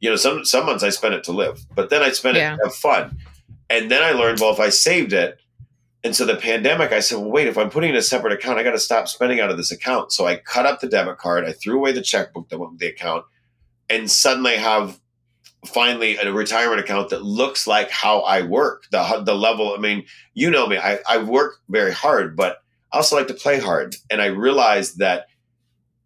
[0.00, 2.54] You know, some some months I spend it to live, but then I spend yeah.
[2.54, 3.18] it to have fun.
[3.70, 5.38] And then I learned, well, if I saved it,
[6.04, 8.58] and so the pandemic, I said, well, wait, if I'm putting in a separate account,
[8.58, 10.12] I got to stop spending out of this account.
[10.12, 12.80] So I cut up the debit card, I threw away the checkbook that went with
[12.80, 13.24] the account,
[13.90, 15.00] and suddenly have
[15.66, 18.84] finally a retirement account that looks like how I work.
[18.92, 22.98] The the level, I mean, you know me, I, I work very hard, but I
[22.98, 23.96] also like to play hard.
[24.10, 25.26] And I realized that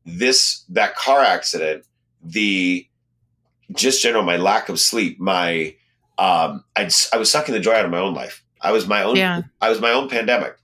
[0.04, 1.84] this that car accident,
[2.22, 2.86] the
[3.72, 5.74] just general my lack of sleep, my
[6.18, 8.44] um, I I was sucking the joy out of my own life.
[8.60, 9.16] I was my own.
[9.16, 9.42] Yeah.
[9.60, 10.56] I was my own pandemic,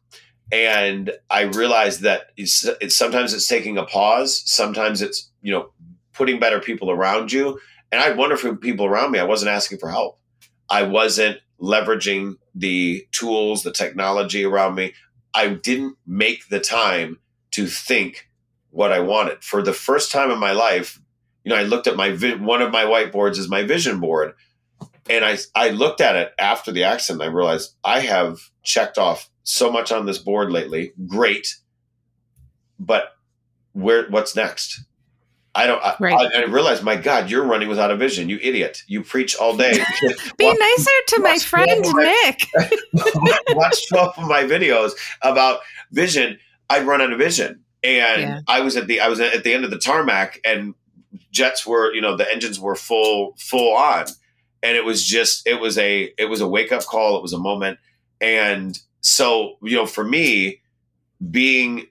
[0.53, 4.43] and I realized that it's, it's sometimes it's taking a pause.
[4.45, 5.71] Sometimes it's you know
[6.13, 7.61] putting better people around you.
[7.91, 9.19] And I had wonderful people around me.
[9.19, 10.19] I wasn't asking for help.
[10.69, 14.93] I wasn't leveraging the tools, the technology around me.
[15.39, 17.21] I didn't make the time
[17.53, 18.29] to think
[18.71, 19.45] what I wanted.
[19.45, 21.01] For the first time in my life,
[21.45, 24.35] you know, I looked at my vi- one of my whiteboards is my vision board,
[25.09, 27.23] and I I looked at it after the accident.
[27.23, 30.93] I realized I have checked off so much on this board lately.
[31.07, 31.55] Great,
[32.81, 33.17] but
[33.75, 34.83] where what's next?
[35.59, 35.83] I don't.
[35.83, 36.31] I, right.
[36.37, 38.29] I, I realize, my God, you're running without a vision.
[38.29, 38.85] You idiot!
[38.87, 39.73] You preach all day.
[40.39, 42.47] Be watch, nicer to my friend Nick.
[43.57, 45.59] watch twelve of my videos about
[45.91, 46.39] vision.
[46.71, 48.41] I run out of vision, and yeah.
[48.47, 50.77] I was at the I was at the end of the tarmac, and
[51.33, 54.05] jets were you know the engines were full full on,
[54.63, 57.17] and it was just it was a it was a wake up call.
[57.17, 57.81] It was a moment,
[58.21, 60.61] and so you know for me
[61.33, 61.89] being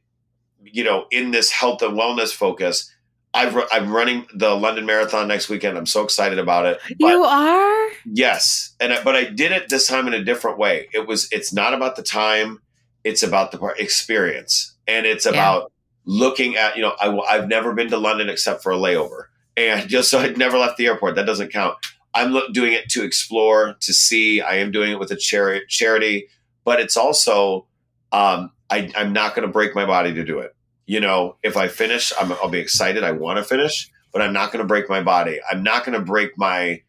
[0.63, 2.93] you know in this health and wellness focus
[3.33, 5.77] I've, I'm running the London Marathon next weekend.
[5.77, 6.79] I'm so excited about it.
[6.97, 7.87] you are?
[8.05, 10.89] Yes, and I, but I did it this time in a different way.
[10.93, 11.27] It was.
[11.31, 12.61] It's not about the time.
[13.03, 15.71] It's about the experience, and it's about
[16.05, 16.19] yeah.
[16.19, 16.75] looking at.
[16.75, 20.19] You know, I, I've never been to London except for a layover, and just so
[20.19, 21.15] I'd never left the airport.
[21.15, 21.77] That doesn't count.
[22.13, 24.41] I'm doing it to explore, to see.
[24.41, 26.27] I am doing it with a charity, charity,
[26.63, 27.67] but it's also
[28.11, 30.55] um, I, I'm not going to break my body to do it
[30.87, 33.03] you know, if I finish, i will be excited.
[33.03, 35.39] I want to finish, but I'm not going to break my body.
[35.51, 36.81] I'm not going to break my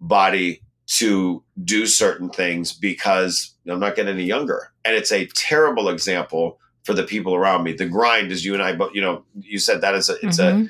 [0.00, 4.72] body to do certain things because I'm not getting any younger.
[4.84, 7.74] And it's a terrible example for the people around me.
[7.74, 10.40] The grind, is you and I, but you know, you said that is a, it's
[10.40, 10.66] mm-hmm.
[10.66, 10.68] a,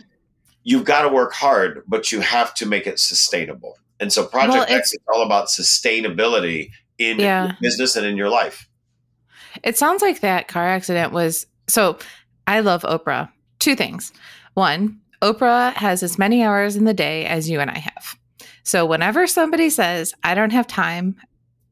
[0.65, 3.79] you've got to work hard, but you have to make it sustainable.
[4.01, 7.53] And so Project well, X is all about sustainability in yeah.
[7.61, 8.69] business and in your life.
[9.63, 11.99] It sounds like that car accident was so
[12.47, 13.31] I love Oprah.
[13.59, 14.13] Two things.
[14.55, 18.19] One, Oprah has as many hours in the day as you and I have.
[18.65, 21.17] So whenever somebody says, I don't have time,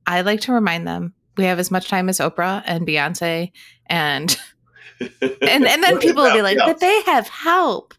[0.06, 3.52] I like to remind them we have as much time as Oprah and Beyonce
[3.86, 4.36] and
[5.00, 7.94] and and then people will be like, but they have help.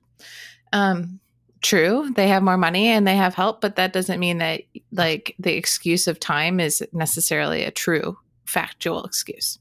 [0.74, 1.20] Um
[1.62, 5.36] true, they have more money and they have help, but that doesn't mean that like
[5.40, 9.60] the excuse of time is necessarily a true factual excuse.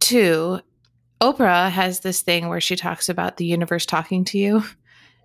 [0.00, 0.60] Two,
[1.24, 4.62] Oprah has this thing where she talks about the universe talking to you.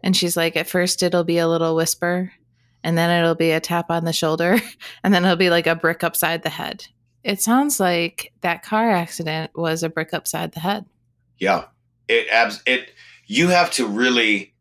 [0.02, 2.32] And she's like, at first it'll be a little whisper,
[2.86, 4.62] and then it'll be a tap on the shoulder,
[5.04, 6.86] and then it'll be like a brick upside the head.
[7.22, 10.86] It sounds like that car accident was a brick upside the head.
[11.38, 11.66] Yeah.
[12.08, 12.92] It abs it
[13.28, 14.54] you have to really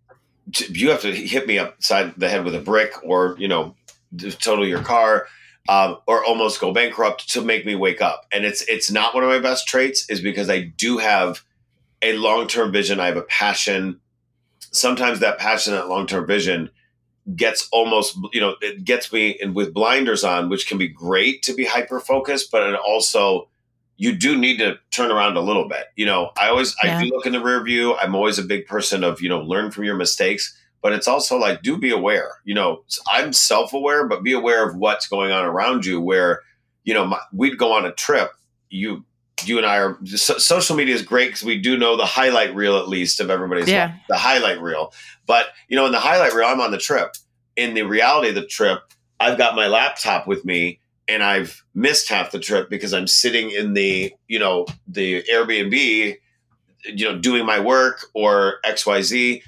[0.68, 3.76] you have to hit me upside the head with a brick or, you know,
[4.40, 5.28] total your car
[5.68, 8.26] um, or almost go bankrupt to make me wake up.
[8.32, 11.42] And it's it's not one of my best traits, is because I do have
[12.02, 12.98] a long term vision.
[12.98, 14.00] I have a passion.
[14.72, 16.70] Sometimes that passion, that long term vision,
[17.36, 21.42] gets almost you know it gets me in with blinders on, which can be great
[21.42, 23.48] to be hyper focused, but it also
[23.98, 25.86] you do need to turn around a little bit.
[25.96, 26.98] You know, I always yeah.
[26.98, 27.94] I do look in the rear view.
[27.96, 31.36] I'm always a big person of you know learn from your mistakes but it's also
[31.36, 35.44] like do be aware you know i'm self-aware but be aware of what's going on
[35.44, 36.40] around you where
[36.84, 38.30] you know my, we'd go on a trip
[38.70, 39.04] you
[39.44, 42.54] you and i are so, social media is great because we do know the highlight
[42.54, 43.86] reel at least of everybody's yeah.
[43.86, 44.92] life, the highlight reel.
[45.26, 47.16] But you know in the highlight reel i'm on the trip.
[47.56, 48.80] In the reality of the trip
[49.20, 53.50] i've got my laptop with me and i've missed half the trip because i'm sitting
[53.50, 56.16] in the you know the airbnb
[56.84, 59.42] you know doing my work or xyz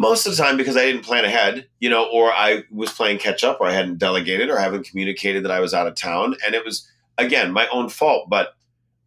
[0.00, 3.18] most of the time because I didn't plan ahead, you know, or I was playing
[3.18, 6.36] catch up or I hadn't delegated or haven't communicated that I was out of town.
[6.42, 8.30] And it was, again, my own fault.
[8.30, 8.54] But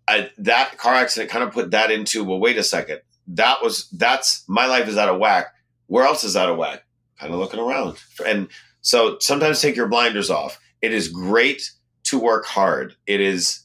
[0.07, 3.01] I, that car accident kind of put that into, well, wait a second.
[3.25, 5.47] That was, that's, my life is out of whack.
[5.87, 6.85] Where else is out of whack?
[7.19, 7.97] Kind of looking around.
[8.23, 8.49] And
[8.81, 10.59] so sometimes take your blinders off.
[10.83, 11.71] It is great
[12.03, 12.95] to work hard.
[13.07, 13.61] It is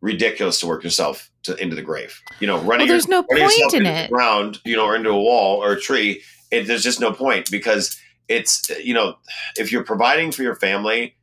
[0.00, 2.20] ridiculous to work yourself to, into the grave.
[2.40, 2.88] You know, running.
[2.88, 4.10] Well, there's your, no point in it.
[4.10, 7.50] Ground, you know, or into a wall or a tree it, there's just no point
[7.50, 9.16] because it's you know
[9.56, 11.16] if you're providing for your family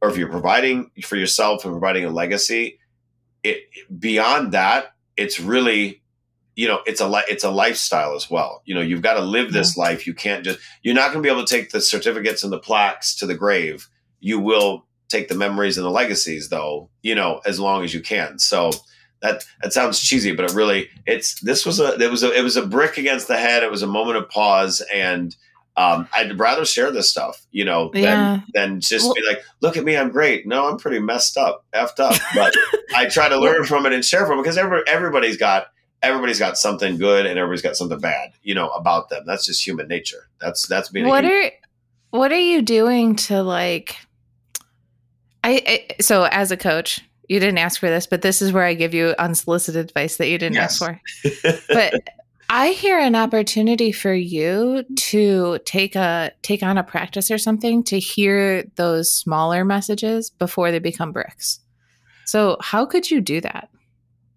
[0.00, 2.78] or if you're providing for yourself and providing a legacy
[3.42, 3.64] it
[3.98, 6.02] beyond that it's really
[6.54, 8.62] you know it's a li- it's a lifestyle as well.
[8.64, 10.06] You know you've got to live this life.
[10.06, 12.58] You can't just you're not going to be able to take the certificates and the
[12.58, 13.88] plaques to the grave.
[14.20, 18.00] You will take the memories and the legacies though you know as long as you
[18.00, 18.38] can.
[18.38, 18.72] So
[19.22, 22.42] that that sounds cheesy, but it really it's this was a it was a it
[22.42, 23.62] was a brick against the head.
[23.62, 25.34] It was a moment of pause, and
[25.76, 28.40] um, I'd rather share this stuff, you know, yeah.
[28.54, 30.46] than than just well, be like, look at me, I'm great.
[30.46, 32.18] No, I'm pretty messed up, effed up.
[32.34, 32.54] But
[32.94, 35.68] I try to learn from it and share from it because every, everybody's got
[36.02, 39.24] everybody's got something good and everybody's got something bad, you know, about them.
[39.26, 40.28] That's just human nature.
[40.40, 41.06] That's that's being.
[41.06, 41.50] What are
[42.10, 43.96] what are you doing to like?
[45.44, 48.64] I, I so as a coach, you didn't ask for this, but this is where
[48.64, 50.80] I give you unsolicited advice that you didn't yes.
[50.80, 51.60] ask for.
[51.68, 51.94] but
[52.48, 57.82] I hear an opportunity for you to take a take on a practice or something
[57.84, 61.60] to hear those smaller messages before they become bricks.
[62.24, 63.68] So how could you do that?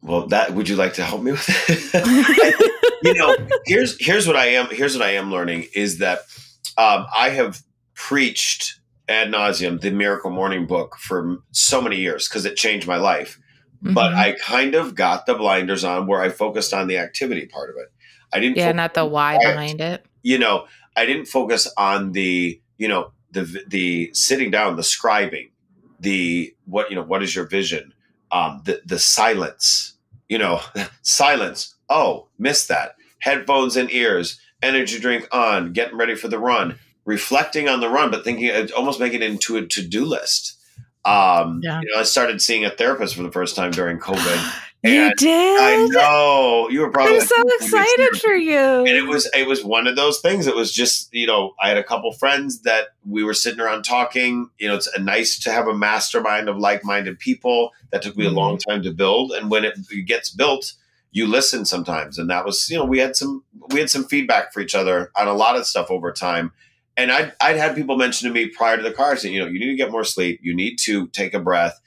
[0.02, 2.82] Well, that would you like to help me with it?
[3.04, 3.36] you know,
[3.66, 6.20] here's here's what I am here's what I am learning is that
[6.78, 7.62] um, I have
[7.94, 8.79] preached
[9.10, 13.39] ad nauseum the Miracle Morning book for so many years because it changed my life.
[13.84, 13.93] Mm-hmm.
[13.93, 17.70] But I kind of got the blinders on where I focused on the activity part
[17.70, 17.91] of it.
[18.32, 18.57] I didn't.
[18.57, 20.05] Yeah, not the why behind it.
[20.22, 25.51] You know, I didn't focus on the you know the the sitting down, the scribing,
[25.99, 27.93] the what you know what is your vision,
[28.32, 29.93] um, the the silence,
[30.28, 30.62] you know,
[31.01, 31.76] silence.
[31.89, 32.95] Oh, missed that.
[33.20, 36.78] Headphones and ears, energy drink on, getting ready for the run,
[37.10, 40.55] reflecting on the run, but thinking uh, almost making it into a to do list.
[41.03, 41.82] Um, yeah.
[41.82, 44.53] you know, I started seeing a therapist for the first time during COVID.
[44.84, 45.60] you did?
[45.60, 46.70] I know.
[46.70, 48.60] You were probably I'm so excited for you.
[48.60, 50.45] And it was it was one of those things.
[50.45, 53.84] It was just, you know, I had a couple friends that we were sitting around
[53.84, 54.51] talking.
[54.60, 57.72] You know, it's nice to have a mastermind of like-minded people.
[57.91, 58.36] That took me mm-hmm.
[58.36, 59.32] a long time to build.
[59.32, 60.74] And when it gets built,
[61.12, 62.20] you listen sometimes.
[62.20, 65.12] And that was, you know, we had some we had some feedback for each other
[65.16, 66.51] on a lot of stuff over time.
[67.00, 69.47] And I'd, I'd had people mention to me prior to the car saying, you know,
[69.47, 70.39] you need to get more sleep.
[70.43, 71.80] You need to take a breath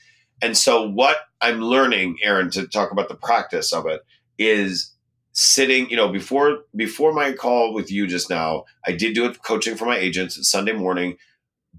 [0.43, 4.03] and so, what I'm learning, Erin, to talk about the practice of it,
[4.39, 4.93] is
[5.31, 5.89] sitting.
[5.89, 9.77] You know, before before my call with you just now, I did do it coaching
[9.77, 11.17] for my agents Sunday morning.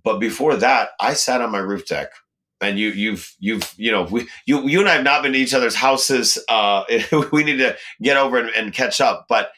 [0.01, 2.09] But before that, I sat on my roof deck
[2.61, 5.39] and you you've you've you know we you you and I have not been to
[5.39, 6.39] each other's houses.
[6.47, 6.85] Uh,
[7.33, 9.25] we need to get over and, and catch up.
[9.27, 9.51] But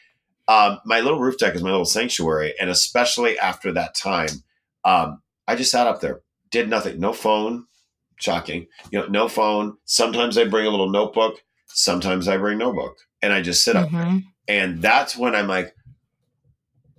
[0.48, 4.28] um, my little roof deck is my little sanctuary, and especially after that time,
[4.84, 7.66] um, I just sat up there, did nothing, no phone,
[8.16, 8.66] shocking.
[8.90, 9.76] You know, no phone.
[9.84, 11.42] Sometimes I bring a little notebook.
[11.66, 13.84] Sometimes I bring no book, and I just sit mm-hmm.
[13.84, 14.10] up there.
[14.10, 14.18] Mm-hmm.
[14.48, 15.74] And that's when I'm like,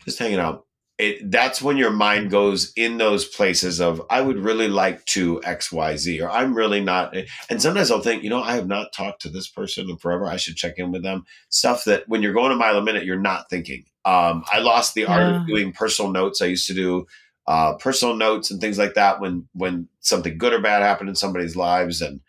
[0.04, 0.67] just hanging out.
[0.98, 5.40] It, that's when your mind goes in those places of I would really like to
[5.44, 7.16] X Y Z or I'm really not.
[7.50, 10.26] And sometimes I'll think, you know, I have not talked to this person in forever.
[10.26, 11.26] I should check in with them.
[11.50, 13.86] Stuff that when you're going a mile a minute, you're not thinking.
[14.06, 15.14] Um, I lost the yeah.
[15.14, 16.42] art of doing personal notes.
[16.42, 17.06] I used to do
[17.48, 21.16] uh, personal notes and things like that when when something good or bad happened in
[21.16, 22.22] somebody's lives and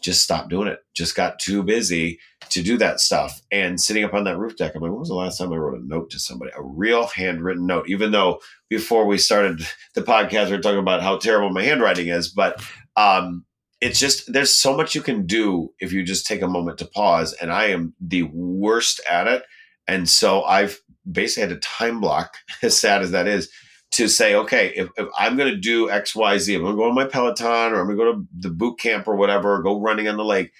[0.00, 2.18] just stopped doing it just got too busy
[2.52, 5.08] to do that stuff and sitting up on that roof deck i'm like when was
[5.08, 8.40] the last time i wrote a note to somebody a real handwritten note even though
[8.68, 12.62] before we started the podcast we are talking about how terrible my handwriting is but
[12.96, 13.44] um,
[13.80, 16.84] it's just there's so much you can do if you just take a moment to
[16.86, 19.42] pause and i am the worst at it
[19.88, 20.80] and so i've
[21.10, 23.50] basically had a time block as sad as that is
[23.92, 26.76] to say, okay, if, if I'm going to do X, Y, Z, I'm going to
[26.76, 29.54] go on my Peloton or I'm going to go to the boot camp or whatever,
[29.54, 30.52] or go running on the lake.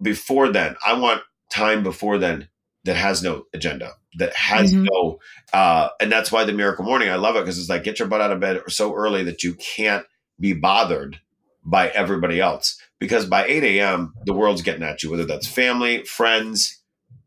[0.00, 2.48] Before then, I want time before then
[2.84, 4.86] that has no agenda, that has mm-hmm.
[4.92, 5.18] no,
[5.52, 8.08] uh, and that's why the miracle morning, I love it because it's like get your
[8.08, 10.04] butt out of bed so early that you can't
[10.38, 11.20] be bothered
[11.64, 12.80] by everybody else.
[12.98, 16.82] Because by 8 a.m., the world's getting at you, whether that's family, friends,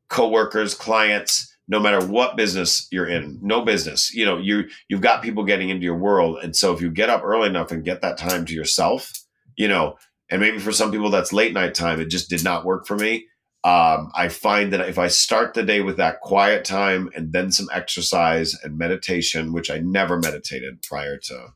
[0.10, 5.22] coworkers, clients no matter what business you're in no business you know you you've got
[5.22, 8.02] people getting into your world and so if you get up early enough and get
[8.02, 9.12] that time to yourself
[9.56, 9.98] you know
[10.30, 12.96] and maybe for some people that's late night time it just did not work for
[12.96, 13.28] me
[13.64, 17.52] um, i find that if i start the day with that quiet time and then
[17.52, 21.54] some exercise and meditation which i never meditated prior to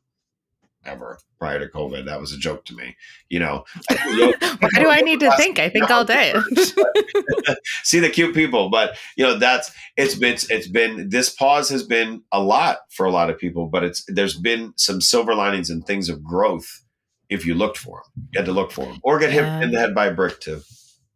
[0.85, 2.05] ever prior to COVID.
[2.05, 2.95] That was a joke to me.
[3.29, 5.59] You know, why do I need to think?
[5.59, 6.33] I think all day.
[7.83, 11.83] See the cute people, but you know that's it's been it's been this pause has
[11.83, 15.69] been a lot for a lot of people, but it's there's been some silver linings
[15.69, 16.83] and things of growth
[17.31, 18.27] if you looked for him.
[18.33, 20.39] You had to look for him, or get hit in the head by a brick
[20.41, 20.61] to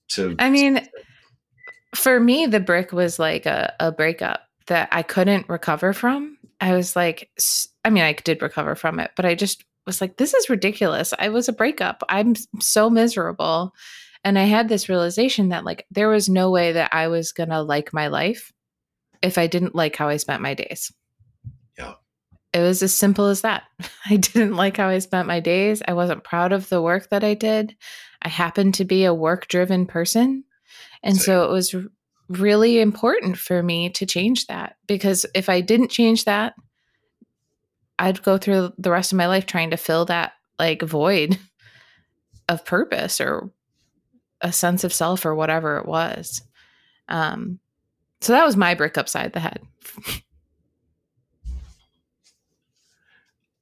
[0.09, 0.35] to.
[0.39, 0.87] I mean,
[1.93, 6.37] for me, the brick was like a, a breakup that I couldn't recover from.
[6.59, 7.29] I was like,
[7.83, 11.13] I mean, I did recover from it, but I just was like, this is ridiculous.
[11.19, 12.01] I was a breakup.
[12.09, 13.73] I'm so miserable.
[14.23, 17.49] And I had this realization that, like, there was no way that I was going
[17.49, 18.51] to like my life
[19.21, 20.91] if I didn't like how I spent my days.
[22.55, 23.63] It was as simple as that.
[24.09, 25.81] I didn't like how I spent my days.
[25.85, 27.75] I wasn't proud of the work that I did.
[28.21, 30.45] I happened to be a work driven person.
[31.03, 31.23] And Same.
[31.25, 31.75] so it was
[32.29, 36.53] really important for me to change that because if I didn't change that,
[37.99, 41.37] I'd go through the rest of my life trying to fill that like void
[42.47, 43.51] of purpose or
[44.39, 46.41] a sense of self or whatever it was.
[47.09, 47.59] Um,
[48.21, 49.59] so that was my brick upside the head.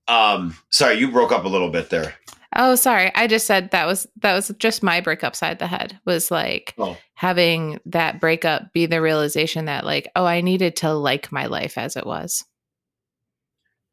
[0.08, 2.16] um, sorry, you broke up a little bit there.
[2.56, 3.12] Oh, sorry.
[3.16, 6.76] I just said that was that was just my break upside the head was like
[6.78, 6.98] oh.
[7.16, 11.78] having that breakup be the realization that like, oh, I needed to like my life
[11.78, 12.44] as it was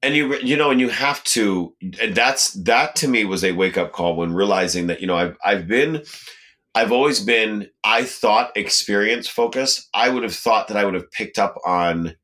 [0.02, 1.74] and you you know and you have to
[2.10, 5.36] that's that to me was a wake up call when realizing that you know I've
[5.44, 6.02] I've been
[6.74, 9.88] I've always been, I thought experience focused.
[9.92, 12.14] I would have thought that I would have picked up on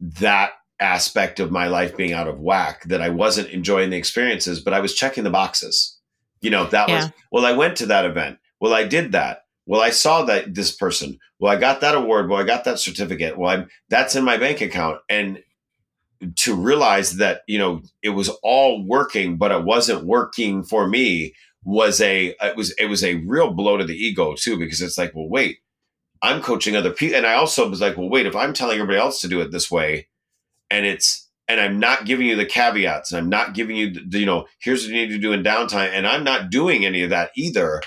[0.00, 4.60] that aspect of my life being out of whack, that I wasn't enjoying the experiences,
[4.60, 5.98] but I was checking the boxes.
[6.40, 6.96] You know, that yeah.
[6.96, 8.38] was, well, I went to that event.
[8.60, 9.44] Well, I did that.
[9.66, 11.18] Well, I saw that this person.
[11.38, 12.28] Well, I got that award.
[12.28, 13.38] Well, I got that certificate.
[13.38, 15.00] Well, I'm, that's in my bank account.
[15.08, 15.42] And
[16.36, 21.34] to realize that, you know, it was all working, but it wasn't working for me
[21.64, 24.96] was a it was it was a real blow to the ego too because it's
[24.96, 25.58] like well wait
[26.22, 28.98] i'm coaching other people and i also was like well wait if i'm telling everybody
[28.98, 30.08] else to do it this way
[30.70, 34.18] and it's and i'm not giving you the caveats and i'm not giving you the,
[34.18, 37.02] you know here's what you need to do in downtime and i'm not doing any
[37.02, 37.82] of that either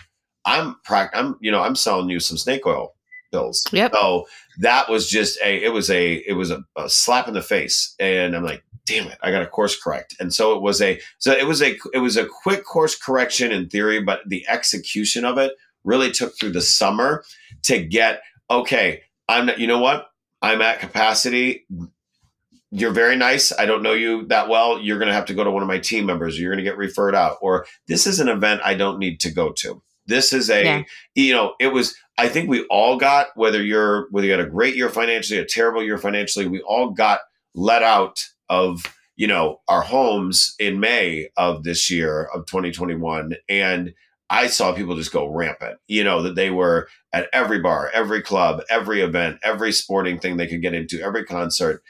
[0.46, 2.94] i'm i'm you know i'm selling you some snake oil
[3.32, 3.92] pills yep.
[3.94, 4.26] so
[4.60, 7.96] that was just a it was a it was a, a slap in the face
[8.00, 10.16] and i'm like damn it, I got a course correct.
[10.20, 13.52] And so it was a so it was a it was a quick course correction
[13.52, 15.54] in theory, but the execution of it
[15.84, 17.24] really took through the summer
[17.64, 19.02] to get okay.
[19.28, 20.08] I'm you know what
[20.42, 21.66] I'm at capacity.
[22.76, 23.52] You're very nice.
[23.58, 24.80] I don't know you that well.
[24.80, 26.40] You're going to have to go to one of my team members.
[26.40, 27.38] You're going to get referred out.
[27.42, 29.82] Or this is an event I don't need to go to.
[30.06, 30.84] This is a, yeah.
[31.16, 34.50] you know, it was, I think we all got, whether you're, whether you had a
[34.50, 37.22] great year financially, a terrible year financially, we all got
[37.56, 38.84] let out of
[39.16, 43.94] you know our homes in May of this year of 2021 and
[44.30, 45.78] I saw people just go rampant.
[45.88, 50.38] You know, that they were at every bar, every club, every event, every sporting thing
[50.38, 51.84] they could get into, every concert.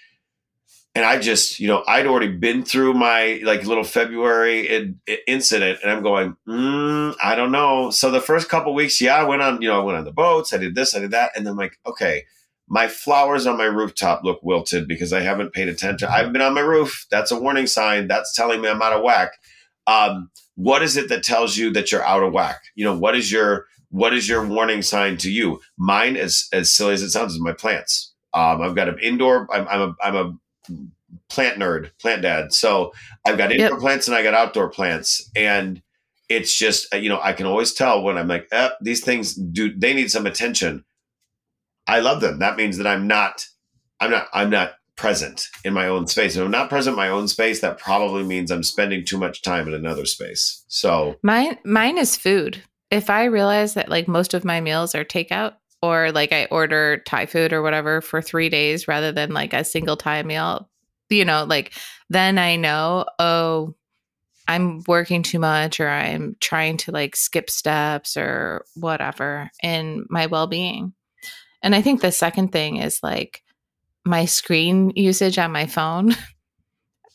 [0.95, 5.17] And I just, you know, I'd already been through my like little February in, in
[5.27, 7.89] incident, and I'm going, mm, I don't know.
[7.89, 10.11] So the first couple weeks, yeah, I went on, you know, I went on the
[10.11, 12.25] boats, I did this, I did that, and then I'm like, okay,
[12.67, 16.07] my flowers on my rooftop look wilted because I haven't paid attention.
[16.07, 17.05] I haven't been on my roof.
[17.11, 18.07] That's a warning sign.
[18.07, 19.33] That's telling me I'm out of whack.
[19.87, 22.63] Um, what is it that tells you that you're out of whack?
[22.75, 25.59] You know, what is your what is your warning sign to you?
[25.77, 28.13] Mine, as as silly as it sounds, is my plants.
[28.33, 29.47] Um, I've got an indoor.
[29.53, 30.33] I'm, I'm a I'm a
[31.29, 32.53] plant nerd, plant dad.
[32.53, 32.93] So
[33.25, 33.79] I've got indoor yep.
[33.79, 35.81] plants and I got outdoor plants, and
[36.29, 39.73] it's just you know I can always tell when I'm like, eh, these things do
[39.75, 40.83] they need some attention
[41.87, 42.39] I love them.
[42.39, 43.45] That means that I'm not,
[43.99, 46.35] I'm not, I'm not present in my own space.
[46.35, 49.41] If I'm not present in my own space, that probably means I'm spending too much
[49.41, 50.63] time in another space.
[50.67, 52.63] So mine, mine is food.
[52.91, 55.53] If I realize that like most of my meals are takeout,
[55.83, 59.65] or like I order Thai food or whatever for three days rather than like a
[59.65, 60.69] single Thai meal,
[61.09, 61.73] you know, like
[62.09, 63.75] then I know, oh,
[64.47, 70.27] I'm working too much or I'm trying to like skip steps or whatever in my
[70.27, 70.93] well being.
[71.61, 73.43] And I think the second thing is like
[74.05, 76.15] my screen usage on my phone.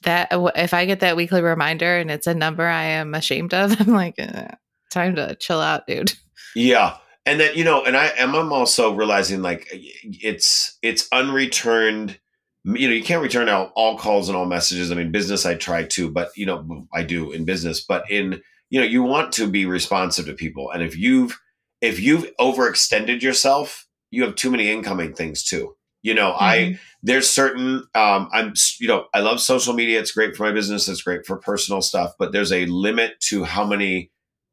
[0.04, 3.74] That if I get that weekly reminder and it's a number I am ashamed of,
[3.80, 4.46] I'm like, eh,
[4.92, 6.12] time to chill out, dude.
[6.54, 6.98] Yeah.
[7.29, 12.18] And then, you know, and I am I'm also realizing like it's it's unreturned
[12.64, 14.91] you know, you can't return all, all calls and all messages.
[14.91, 18.43] I mean, business I try to, but you know, I do in business, but in
[18.70, 20.70] you know, you want to be responsive to people.
[20.70, 21.41] And if you've
[21.81, 25.74] if you've overextended yourself you have too many incoming things too.
[26.03, 26.45] You know, mm-hmm.
[26.45, 30.01] I there's certain um, I'm you know I love social media.
[30.01, 30.89] It's great for my business.
[30.89, 32.14] It's great for personal stuff.
[32.18, 34.11] But there's a limit to how many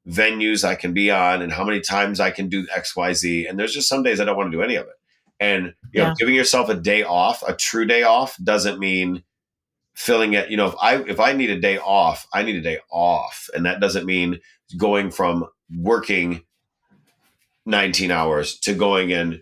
[0.07, 3.47] venues I can be on and how many times I can do X Y Z.
[3.47, 4.93] And there's just some days I don't want to do any of it.
[5.39, 6.09] And you yeah.
[6.09, 9.23] know, giving yourself a day off, a true day off, doesn't mean
[9.93, 10.49] filling it.
[10.49, 13.49] You know, if I if I need a day off, I need a day off,
[13.53, 14.39] and that doesn't mean
[14.77, 15.45] going from
[15.75, 16.43] working
[17.65, 19.41] 19 hours to going and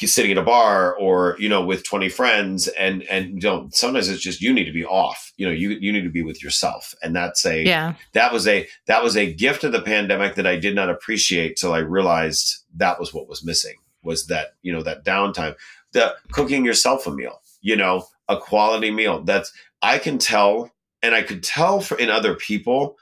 [0.00, 4.08] sitting at a bar or you know with 20 friends and and you know sometimes
[4.08, 6.42] it's just you need to be off you know you you need to be with
[6.42, 6.94] yourself.
[7.02, 7.94] And that's a yeah.
[8.12, 11.56] that was a that was a gift of the pandemic that i did not appreciate
[11.56, 15.54] till i realized that was what was missing was that you know that downtime.
[15.92, 19.22] The cooking yourself a meal you know a quality meal.
[19.22, 20.70] That's i can tell
[21.02, 22.96] and i could tell for in other people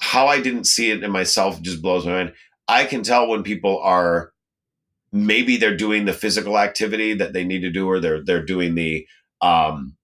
[0.00, 2.32] how i didn't see it in myself just blows my mind.
[2.68, 4.32] I can tell when people are
[5.12, 8.74] maybe they're doing the physical activity that they need to do or they're they're doing
[8.74, 9.06] the
[9.40, 9.96] um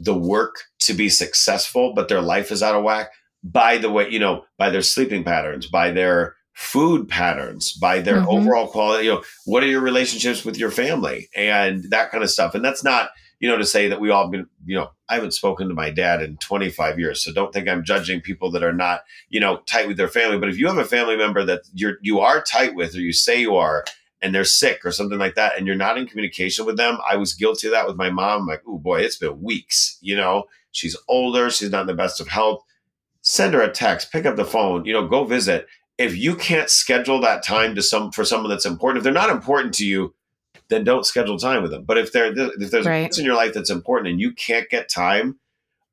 [0.00, 3.10] the work to be successful but their life is out of whack
[3.42, 8.18] by the way you know by their sleeping patterns by their food patterns by their
[8.18, 8.28] mm-hmm.
[8.28, 12.30] overall quality you know what are your relationships with your family and that kind of
[12.30, 15.14] stuff and that's not you know to say that we all been you know i
[15.14, 18.62] haven't spoken to my dad in 25 years so don't think i'm judging people that
[18.62, 21.44] are not you know tight with their family but if you have a family member
[21.44, 23.84] that you're you are tight with or you say you are
[24.24, 26.98] and they're sick or something like that, and you're not in communication with them.
[27.08, 28.40] I was guilty of that with my mom.
[28.40, 29.98] I'm like, oh boy, it's been weeks.
[30.00, 32.64] You know, she's older, she's not in the best of health.
[33.20, 35.68] Send her a text, pick up the phone, you know, go visit.
[35.98, 39.30] if you can't schedule that time to some for someone that's important, if they're not
[39.30, 40.14] important to you,
[40.68, 41.84] then don't schedule time with them.
[41.84, 42.96] But if there if there's right.
[42.98, 45.38] a person in your life that's important and you can't get time,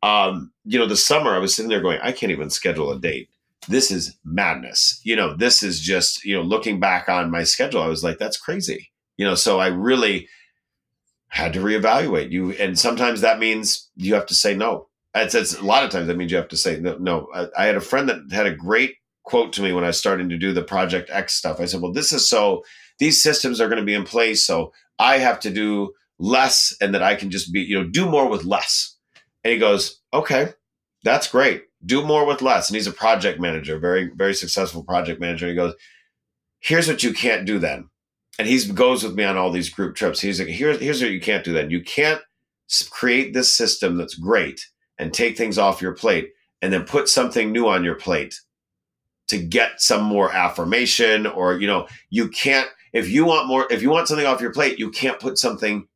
[0.01, 2.99] um, you know, the summer I was sitting there going, I can't even schedule a
[2.99, 3.29] date.
[3.68, 4.99] This is madness.
[5.03, 8.18] You know, this is just, you know, looking back on my schedule, I was like,
[8.18, 8.91] that's crazy.
[9.18, 10.28] You know, so I really
[11.28, 12.51] had to reevaluate you.
[12.53, 14.88] And sometimes that means you have to say no.
[15.14, 16.97] It's, it's a lot of times that means you have to say no.
[16.97, 17.28] no.
[17.34, 19.99] I, I had a friend that had a great quote to me when I was
[19.99, 21.59] starting to do the Project X stuff.
[21.59, 22.64] I said, well, this is so
[22.99, 24.45] these systems are going to be in place.
[24.45, 28.09] So I have to do less and that I can just be, you know, do
[28.09, 28.95] more with less.
[29.43, 30.49] And he goes, okay,
[31.03, 31.64] that's great.
[31.86, 32.69] Do more with less.
[32.69, 35.47] And he's a project manager, very, very successful project manager.
[35.47, 35.73] He goes,
[36.59, 37.89] here's what you can't do then.
[38.39, 40.21] And he goes with me on all these group trips.
[40.21, 41.69] He's like, here's, here's what you can't do then.
[41.69, 42.21] You can't
[42.89, 44.65] create this system that's great
[44.97, 48.39] and take things off your plate and then put something new on your plate
[49.27, 53.82] to get some more affirmation or, you know, you can't if you want more, if
[53.82, 55.88] you want something off your plate, you can't put something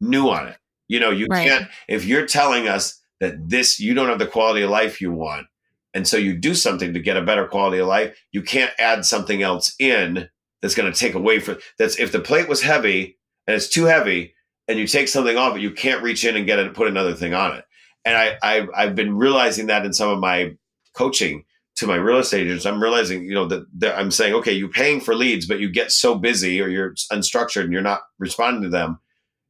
[0.00, 0.56] new on it.
[0.88, 1.48] You know, you right.
[1.48, 5.12] can't, if you're telling us that this, you don't have the quality of life you
[5.12, 5.46] want,
[5.94, 9.04] and so you do something to get a better quality of life, you can't add
[9.04, 10.28] something else in
[10.62, 13.84] that's going to take away from that's if the plate was heavy and it's too
[13.84, 14.34] heavy
[14.68, 17.14] and you take something off it, you can't reach in and get it put another
[17.14, 17.64] thing on it.
[18.04, 20.54] And I, I I've been realizing that in some of my
[20.94, 21.44] coaching
[21.76, 24.68] to my real estate agents, I'm realizing, you know, that, that, I'm saying, okay, you're
[24.68, 28.62] paying for leads, but you get so busy or you're unstructured and you're not responding
[28.62, 28.98] to them.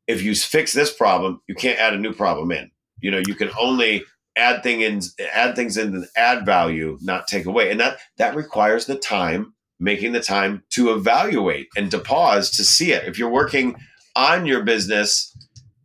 [0.07, 2.71] If you fix this problem, you can't add a new problem in.
[3.01, 4.05] You know, you can only
[4.37, 5.01] add thing in,
[5.35, 7.71] add things in and add value, not take away.
[7.71, 12.65] And that that requires the time, making the time to evaluate and to pause to
[12.65, 13.07] see it.
[13.07, 13.77] If you're working
[14.17, 15.37] on your business,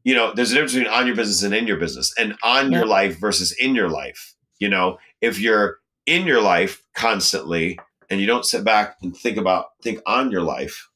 [0.03, 2.71] you know, there's a difference between on your business and in your business, and on
[2.71, 2.79] yeah.
[2.79, 4.35] your life versus in your life.
[4.59, 9.37] You know, if you're in your life constantly and you don't sit back and think
[9.37, 10.89] about think on your life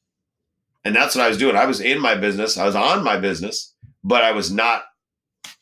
[0.84, 3.18] and that's what i was doing i was in my business i was on my
[3.18, 4.84] business but i was not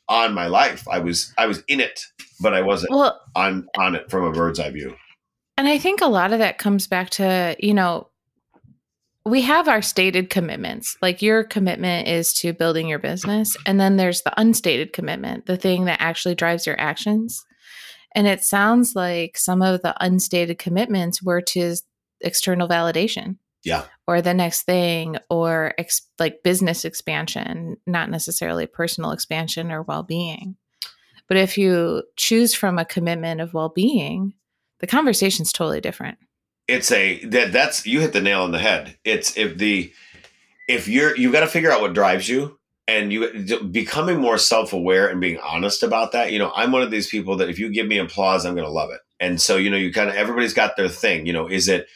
[0.08, 0.86] on my life.
[0.88, 2.00] I was i was in it
[2.40, 4.94] but i wasn't well, on on it from a bird's eye view.
[5.56, 8.08] and i think a lot of that comes back to you know
[9.28, 10.96] we have our stated commitments.
[11.02, 15.56] Like your commitment is to building your business and then there's the unstated commitment the
[15.56, 17.44] thing that actually drives your actions.
[18.14, 21.76] And it sounds like some of the unstated commitments were to
[22.22, 23.36] external validation.
[23.68, 23.84] Yeah.
[24.06, 30.02] Or the next thing, or ex- like business expansion, not necessarily personal expansion or well
[30.02, 30.56] being.
[31.28, 34.34] But if you choose from a commitment of well being,
[34.80, 36.18] the conversation's totally different.
[36.66, 38.98] It's a that that's you hit the nail on the head.
[39.04, 39.92] It's if the
[40.68, 42.58] if you're you've got to figure out what drives you
[42.88, 46.90] and you becoming more self-aware and being honest about that you know i'm one of
[46.90, 49.56] these people that if you give me applause i'm going to love it and so
[49.56, 51.86] you know you kind of everybody's got their thing you know is it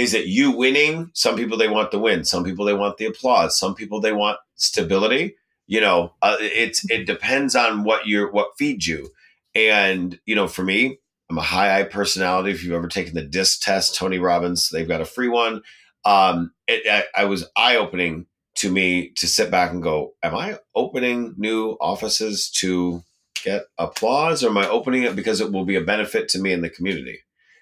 [0.00, 1.10] is it you winning?
[1.12, 2.24] Some people they want the win.
[2.24, 3.58] Some people they want the applause.
[3.58, 5.36] Some people they want stability.
[5.66, 9.10] You know uh, it's it depends on what you're what feeds you.
[9.54, 10.98] And you know for me
[11.28, 12.50] i'm a high i personality.
[12.50, 15.62] If you've ever taken the disc test tony robbins they've got a free one.
[16.04, 18.26] Um it, I, I was eye-opening
[18.56, 23.02] to me to sit back and go, Am I opening new offices to
[23.44, 24.42] get applause?
[24.42, 26.70] Or am I opening it because it will be a benefit to me in the
[26.70, 27.20] community?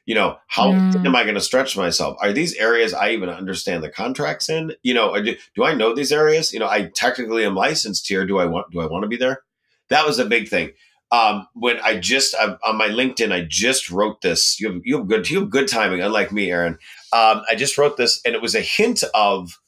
[0.08, 1.04] You know, how mm.
[1.04, 2.16] am I going to stretch myself?
[2.22, 4.72] Are these areas I even understand the contracts in?
[4.82, 6.50] You know, do, do I know these areas?
[6.50, 8.24] You know, I technically am licensed here.
[8.24, 9.42] Do I want do I want to be there?
[9.90, 10.70] That was a big thing.
[11.12, 14.58] Um, when I just I, on my LinkedIn, I just wrote this.
[14.58, 16.78] You have, you have good you have good timing, unlike me, Erin.
[17.12, 19.58] Um, I just wrote this, and it was a hint of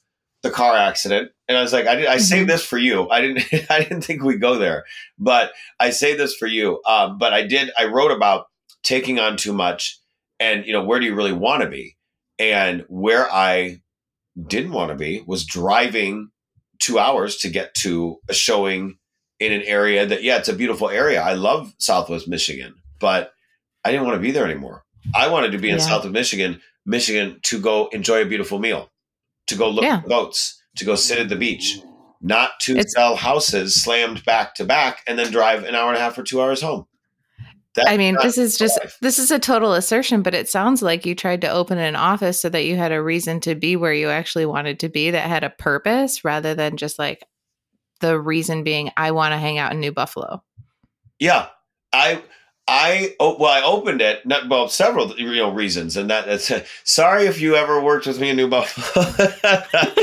[0.42, 2.20] the car accident and i was like i, did, I mm-hmm.
[2.20, 4.84] saved this for you i didn't i didn't think we'd go there
[5.18, 8.46] but i saved this for you um, but i did i wrote about
[8.82, 9.99] taking on too much
[10.40, 11.96] and you know where do you really want to be
[12.38, 13.80] and where i
[14.46, 16.30] didn't want to be was driving
[16.78, 18.98] two hours to get to a showing
[19.38, 23.32] in an area that yeah it's a beautiful area i love southwest michigan but
[23.84, 24.84] i didn't want to be there anymore
[25.14, 25.84] i wanted to be in yeah.
[25.84, 28.90] southwest michigan michigan to go enjoy a beautiful meal
[29.50, 29.96] to go look yeah.
[29.96, 31.80] at boats, to go sit at the beach,
[32.22, 35.98] not to it's, sell houses slammed back to back and then drive an hour and
[35.98, 36.86] a half or two hours home.
[37.74, 38.98] That's I mean, this is just life.
[39.00, 42.40] this is a total assertion, but it sounds like you tried to open an office
[42.40, 45.28] so that you had a reason to be where you actually wanted to be that
[45.28, 47.24] had a purpose rather than just like
[48.00, 50.42] the reason being I want to hang out in New Buffalo.
[51.20, 51.48] Yeah.
[51.92, 52.22] I
[52.72, 54.24] I oh, well, I opened it.
[54.24, 56.52] Not well, several you know reasons, and that, that's
[56.84, 59.06] sorry if you ever worked with me in New Buffalo.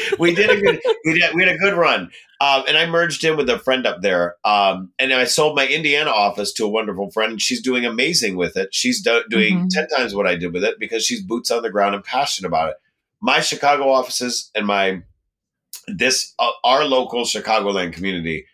[0.20, 2.12] we did a good we did we had a good run,
[2.42, 5.66] um, and I merged in with a friend up there, um, and I sold my
[5.66, 8.76] Indiana office to a wonderful friend, and she's doing amazing with it.
[8.76, 9.68] She's do- doing mm-hmm.
[9.70, 12.50] ten times what I did with it because she's boots on the ground and passionate
[12.50, 12.76] about it.
[13.22, 15.04] My Chicago offices and my
[15.88, 18.46] this uh, our local Chicagoland community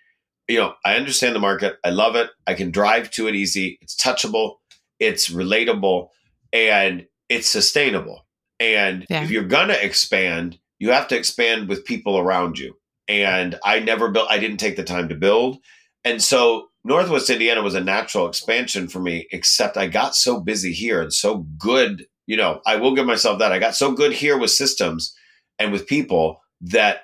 [0.47, 1.77] you know, I understand the market.
[1.83, 2.29] I love it.
[2.47, 3.77] I can drive to it easy.
[3.81, 4.55] It's touchable,
[4.99, 6.09] it's relatable,
[6.51, 8.25] and it's sustainable.
[8.59, 9.23] And yeah.
[9.23, 12.75] if you're going to expand, you have to expand with people around you.
[13.07, 15.57] And I never built, I didn't take the time to build.
[16.05, 20.73] And so Northwest Indiana was a natural expansion for me, except I got so busy
[20.73, 22.05] here and so good.
[22.27, 23.51] You know, I will give myself that.
[23.51, 25.15] I got so good here with systems
[25.59, 27.03] and with people that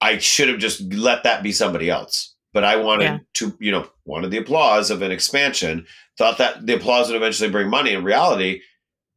[0.00, 3.18] I should have just let that be somebody else but I wanted yeah.
[3.34, 5.86] to, you know, wanted the applause of an expansion.
[6.16, 7.92] Thought that the applause would eventually bring money.
[7.92, 8.62] In reality,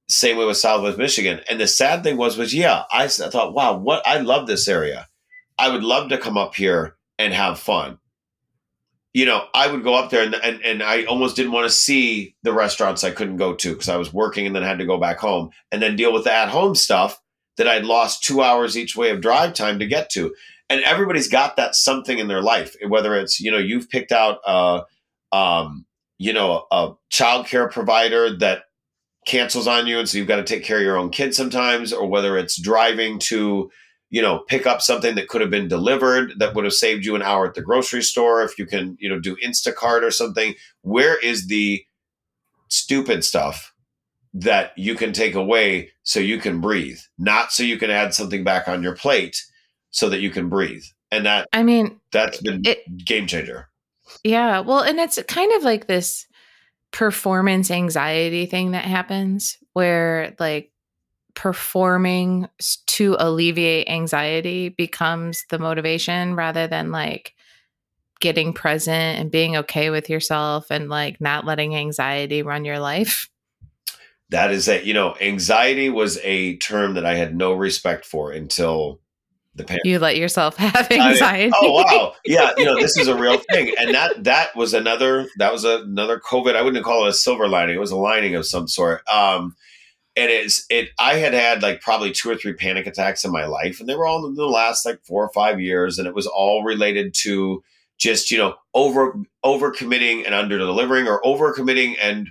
[0.09, 1.39] same way with Southwest Michigan.
[1.47, 4.67] And the sad thing was, was yeah, I, I thought, wow, what I love this
[4.67, 5.07] area.
[5.59, 7.99] I would love to come up here and have fun.
[9.13, 11.75] You know, I would go up there and, and, and I almost didn't want to
[11.75, 14.85] see the restaurants I couldn't go to because I was working and then had to
[14.85, 17.19] go back home and then deal with the at home stuff
[17.57, 20.35] that I'd lost two hours each way of drive time to get to
[20.69, 24.39] and everybody's got that something in their life whether it's you know you've picked out
[24.45, 24.83] a
[25.31, 25.85] um,
[26.17, 28.63] you know a child care provider that
[29.25, 31.91] cancels on you and so you've got to take care of your own kids sometimes
[31.91, 33.69] or whether it's driving to
[34.09, 37.15] you know pick up something that could have been delivered that would have saved you
[37.15, 40.53] an hour at the grocery store if you can you know do instacart or something
[40.81, 41.83] where is the
[42.69, 43.73] stupid stuff
[44.33, 46.99] that you can take away so you can breathe?
[47.17, 49.41] Not so you can add something back on your plate
[49.97, 50.83] so that you can breathe.
[51.11, 53.67] And that I mean that's been it, game changer.
[54.23, 54.59] Yeah.
[54.59, 56.27] Well, and it's kind of like this
[56.91, 60.71] performance anxiety thing that happens where like
[61.33, 62.47] performing
[62.85, 67.33] to alleviate anxiety becomes the motivation rather than like
[68.19, 73.29] getting present and being okay with yourself and like not letting anxiety run your life.
[74.29, 78.31] That is that, you know, anxiety was a term that I had no respect for
[78.31, 78.99] until
[79.57, 79.79] the.
[79.83, 81.51] You let yourself have anxiety.
[81.53, 82.51] I, oh wow, yeah.
[82.57, 86.19] You know, this is a real thing, and that that was another that was another
[86.19, 86.55] COVID.
[86.55, 87.75] I wouldn't call it a silver lining.
[87.75, 89.07] It was a lining of some sort.
[89.07, 89.55] Um,
[90.15, 90.89] and it's it.
[90.99, 93.95] I had had like probably two or three panic attacks in my life, and they
[93.95, 97.13] were all in the last like four or five years, and it was all related
[97.21, 97.63] to
[97.97, 102.29] just you know over over committing and under delivering, or over committing and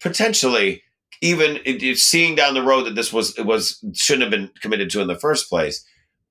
[0.00, 0.82] potentially
[1.20, 4.50] even it, it, seeing down the road that this was it was shouldn't have been
[4.60, 5.84] committed to in the first place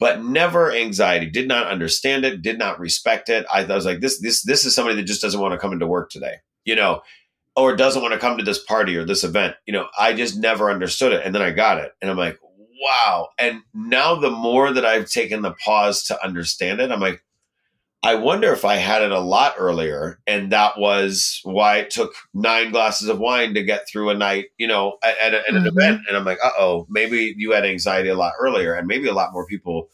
[0.04, 1.30] but never anxiety.
[1.30, 2.42] Did not understand it.
[2.42, 3.46] Did not respect it.
[3.50, 5.72] I, I was like, this, this, this is somebody that just doesn't want to come
[5.72, 7.00] into work today, you know,
[7.56, 9.56] or doesn't want to come to this party or this event.
[9.66, 12.38] You know, I just never understood it, and then I got it, and I'm like,
[12.82, 13.30] wow.
[13.40, 17.24] And now the more that I've taken the pause to understand it, I'm like,
[18.06, 22.14] I wonder if I had it a lot earlier, and that was why it took
[22.34, 25.56] nine glasses of wine to get through a night, you know, at, at, at an
[25.56, 25.68] mm-hmm.
[25.68, 26.02] event.
[26.10, 29.14] And I'm like, uh oh, maybe you had anxiety a lot earlier, and maybe a
[29.14, 29.88] lot more people,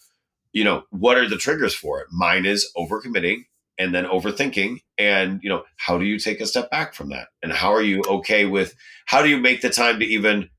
[0.54, 2.08] you know, what are the triggers for it?
[2.12, 3.44] Mine is overcommitting
[3.78, 4.80] and then overthinking.
[4.98, 7.28] And, you know, how do you take a step back from that?
[7.44, 8.74] And how are you okay with,
[9.06, 10.50] how do you make the time to even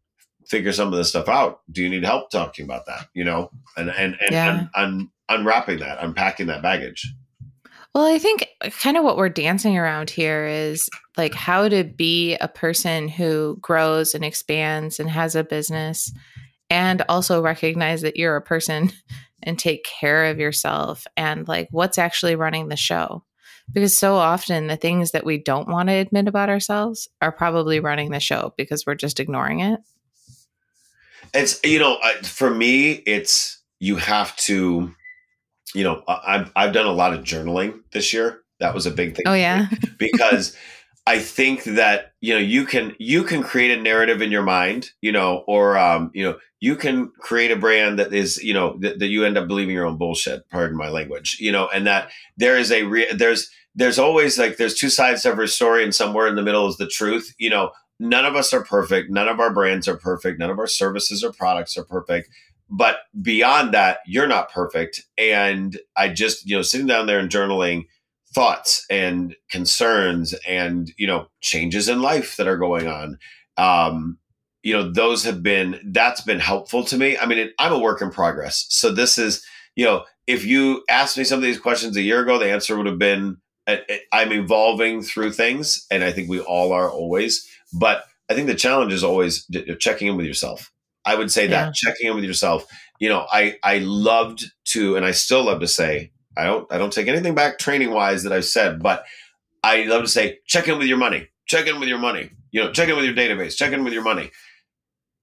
[0.46, 1.62] figure some of this stuff out?
[1.70, 4.59] Do you need help talking about that, you know, and, and, and, yeah.
[4.59, 7.12] and, and unwrapping that, unpacking that baggage?
[7.95, 11.82] Well, I think uh, kind of what we're dancing around here is like how to
[11.82, 16.12] be a person who grows and expands and has a business
[16.68, 18.93] and also recognize that you're a person
[19.43, 23.24] and take care of yourself and like what's actually running the show.
[23.72, 27.80] Because so often the things that we don't want to admit about ourselves are probably
[27.80, 29.80] running the show because we're just ignoring it.
[31.32, 34.93] It's, you know, for me, it's you have to
[35.74, 38.42] you know, I've I've done a lot of journaling this year.
[38.58, 39.24] That was a big thing.
[39.26, 39.68] Oh yeah,
[39.98, 40.56] because
[41.06, 44.90] I think that you know you can you can create a narrative in your mind,
[45.00, 48.76] you know, or um, you know you can create a brand that is you know
[48.80, 50.48] that, that you end up believing your own bullshit.
[50.50, 54.56] Pardon my language, you know, and that there is a re- there's there's always like
[54.56, 57.34] there's two sides to every story, and somewhere in the middle is the truth.
[57.38, 59.10] You know, none of us are perfect.
[59.10, 60.38] None of our brands are perfect.
[60.38, 62.28] None of our services or products are perfect
[62.70, 67.30] but beyond that you're not perfect and i just you know sitting down there and
[67.30, 67.86] journaling
[68.34, 73.18] thoughts and concerns and you know changes in life that are going on
[73.56, 74.18] um
[74.62, 77.78] you know those have been that's been helpful to me i mean it, i'm a
[77.78, 79.44] work in progress so this is
[79.74, 82.76] you know if you asked me some of these questions a year ago the answer
[82.76, 83.36] would have been
[84.12, 87.46] I'm evolving through things, and I think we all are always.
[87.72, 89.46] But I think the challenge is always
[89.78, 90.72] checking in with yourself.
[91.05, 91.66] I would say yeah.
[91.66, 92.66] that checking in with yourself.
[92.98, 96.78] You know, I I loved to, and I still love to say, I don't I
[96.78, 99.05] don't take anything back training wise that I've said, but
[99.62, 102.30] I love to say, check in with your money, check in with your money.
[102.51, 104.30] You know, check in with your database, check in with your money,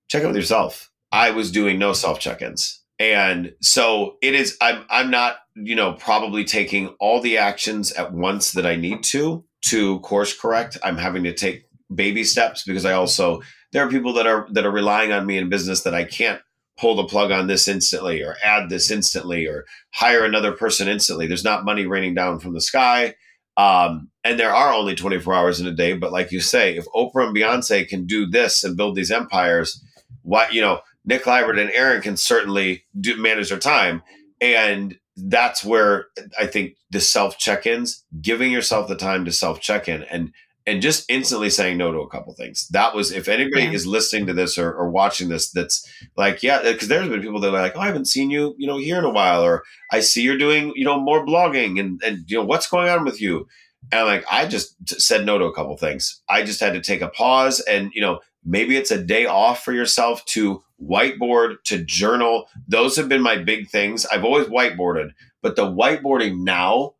[0.09, 0.89] check in with yourself.
[1.11, 2.83] I was doing no self check ins.
[2.99, 8.11] And so it is, I'm, I'm not, you know, probably taking all the actions at
[8.11, 10.77] once that I need to, to course correct.
[10.83, 13.41] I'm having to take baby steps because I also,
[13.71, 16.41] there are people that are, that are relying on me in business that I can't
[16.77, 21.27] pull the plug on this instantly or add this instantly or hire another person instantly.
[21.27, 23.15] There's not money raining down from the sky.
[23.57, 25.93] Um, and there are only 24 hours in a day.
[25.93, 29.83] But like you say, if Oprah and Beyonce can do this and build these empires,
[30.21, 34.03] what, you know, Nick Libert and Erin can certainly do, manage their time.
[34.39, 36.07] And that's where
[36.39, 40.31] I think the self check-ins, giving yourself the time to self check-in and
[40.67, 42.67] and just instantly saying no to a couple things.
[42.67, 43.71] That was if anybody yeah.
[43.71, 45.87] is listening to this or, or, watching this, that's
[46.17, 48.67] like, yeah, because there's been people that are like, oh, I haven't seen you, you
[48.67, 52.01] know, here in a while, or I see you're doing, you know, more blogging, and
[52.05, 53.47] and you know, what's going on with you?
[53.93, 56.21] And like, I just said no to a couple things.
[56.29, 59.63] I just had to take a pause, and you know, maybe it's a day off
[59.63, 62.49] for yourself to whiteboard, to journal.
[62.67, 64.05] Those have been my big things.
[64.05, 65.11] I've always whiteboarded,
[65.41, 66.95] but the whiteboarding now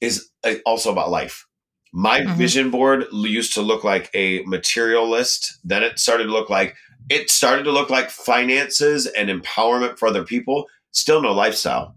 [0.00, 1.47] is uh, also about life.
[1.92, 2.36] My mm-hmm.
[2.36, 5.58] vision board used to look like a material list.
[5.64, 6.76] Then it started to look like
[7.10, 10.66] it started to look like finances and empowerment for other people.
[10.90, 11.94] Still no lifestyle.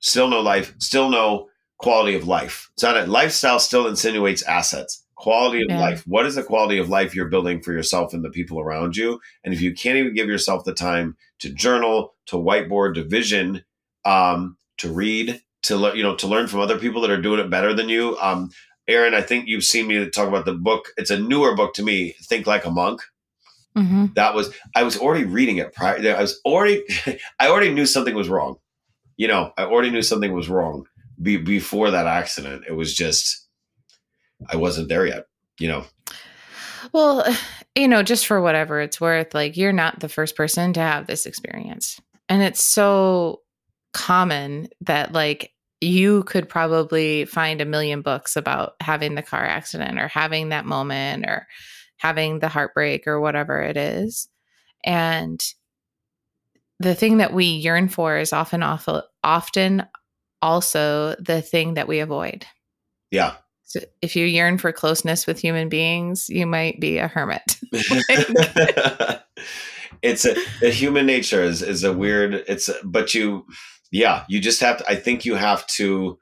[0.00, 0.74] Still no life.
[0.78, 2.70] Still no quality of life.
[2.74, 3.58] It's not a lifestyle.
[3.58, 5.80] Still insinuates assets quality of yeah.
[5.80, 8.96] life what is the quality of life you're building for yourself and the people around
[8.96, 13.02] you and if you can't even give yourself the time to journal to whiteboard to
[13.02, 13.64] vision
[14.04, 17.40] um, to read to learn you know to learn from other people that are doing
[17.40, 18.48] it better than you um,
[18.88, 21.82] erin i think you've seen me talk about the book it's a newer book to
[21.82, 23.02] me think like a monk
[23.76, 24.06] mm-hmm.
[24.14, 26.82] that was i was already reading it prior i was already
[27.40, 28.56] i already knew something was wrong
[29.16, 30.84] you know i already knew something was wrong
[31.20, 33.48] be, before that accident it was just
[34.46, 35.26] I wasn't there yet,
[35.58, 35.84] you know.
[36.92, 37.24] Well,
[37.74, 41.06] you know, just for whatever it's worth, like you're not the first person to have
[41.06, 42.00] this experience.
[42.28, 43.40] And it's so
[43.92, 49.98] common that like you could probably find a million books about having the car accident
[49.98, 51.46] or having that moment or
[51.96, 54.28] having the heartbreak or whatever it is.
[54.84, 55.40] And
[56.80, 59.84] the thing that we yearn for is often awful, often
[60.40, 62.46] also the thing that we avoid.
[63.10, 63.34] Yeah.
[63.64, 67.58] So if you yearn for closeness with human beings, you might be a hermit.
[70.02, 72.34] it's a, a, human nature is is a weird.
[72.48, 73.44] It's a, but you,
[73.90, 74.88] yeah, you just have to.
[74.88, 76.18] I think you have to.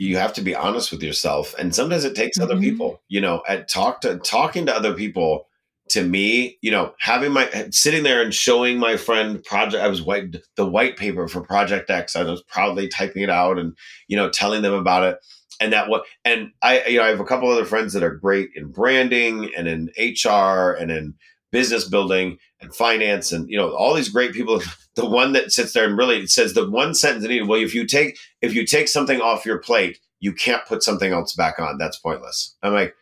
[0.00, 2.50] You have to be honest with yourself, and sometimes it takes mm-hmm.
[2.50, 3.02] other people.
[3.08, 5.46] You know, at talk to talking to other people.
[5.92, 10.02] To me, you know, having my sitting there and showing my friend project, I was
[10.02, 12.14] white the white paper for Project X.
[12.14, 13.74] I was proudly typing it out and
[14.06, 15.18] you know telling them about it
[15.60, 18.14] and that what and I you know I have a couple other friends that are
[18.14, 21.14] great in branding and in HR and in
[21.50, 24.60] business building and finance and you know all these great people.
[24.94, 27.86] The one that sits there and really says the one sentence that well if you
[27.86, 31.78] take if you take something off your plate you can't put something else back on.
[31.78, 32.56] That's pointless.
[32.62, 32.94] I'm like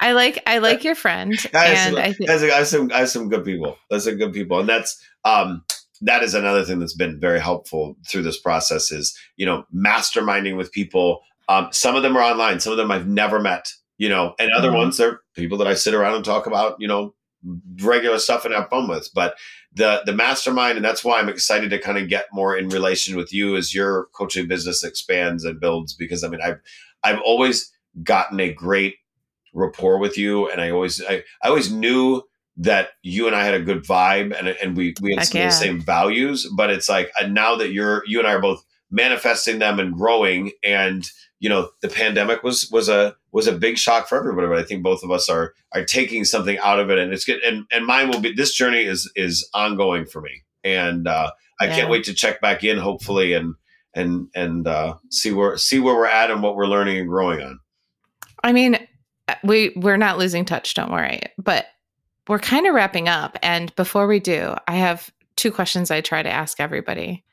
[0.00, 3.28] I like I like your friend, and I, think- I, have some I have some
[3.28, 3.78] good people.
[3.90, 5.64] That's some good people, and that's um
[6.00, 10.56] that is another thing that's been very helpful through this process is you know masterminding
[10.56, 11.20] with people.
[11.48, 12.58] Um, some of them are online.
[12.60, 14.78] Some of them i've never met you know and other mm-hmm.
[14.78, 17.14] ones are people that i sit around and talk about you know
[17.80, 19.34] regular stuff and have fun with but
[19.74, 23.16] the the mastermind and that's why i'm excited to kind of get more in relation
[23.16, 26.60] with you as your coaching business expands and builds because i mean i've
[27.02, 27.72] i've always
[28.02, 28.96] gotten a great
[29.52, 32.22] rapport with you and i always i, I always knew
[32.56, 35.46] that you and I had a good vibe and and we we had some yeah.
[35.46, 36.46] of the same values.
[36.54, 39.94] But it's like uh, now that you're you and I are both manifesting them and
[39.94, 41.08] growing, and
[41.42, 44.46] you know the pandemic was was a was a big shock for everybody.
[44.46, 47.24] But I think both of us are are taking something out of it, and it's
[47.24, 47.42] good.
[47.42, 51.66] And and mine will be this journey is is ongoing for me, and uh, I
[51.66, 51.74] yeah.
[51.74, 53.56] can't wait to check back in, hopefully, and
[53.92, 57.42] and and uh, see where see where we're at and what we're learning and growing
[57.42, 57.58] on.
[58.44, 58.78] I mean,
[59.26, 60.74] uh, we we're not losing touch.
[60.74, 61.66] Don't worry, but
[62.28, 63.36] we're kind of wrapping up.
[63.42, 67.24] And before we do, I have two questions I try to ask everybody.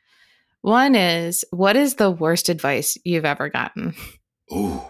[0.62, 3.96] One is, what is the worst advice you've ever gotten?
[4.54, 4.82] Ooh,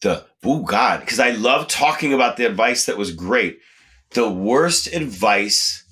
[0.00, 3.58] the oh God, because I love talking about the advice that was great.
[4.10, 5.84] The worst advice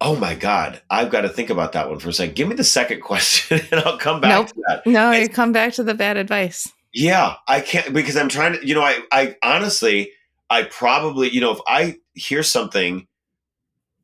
[0.00, 0.80] Oh my God.
[0.88, 2.34] I've got to think about that one for a second.
[2.34, 4.48] Give me the second question and I'll come back nope.
[4.48, 4.86] to that.
[4.86, 6.72] No, you come back to the bad advice.
[6.92, 10.10] Yeah, I can't because I'm trying to, you know, I, I honestly,
[10.48, 13.06] I probably, you know, if I hear something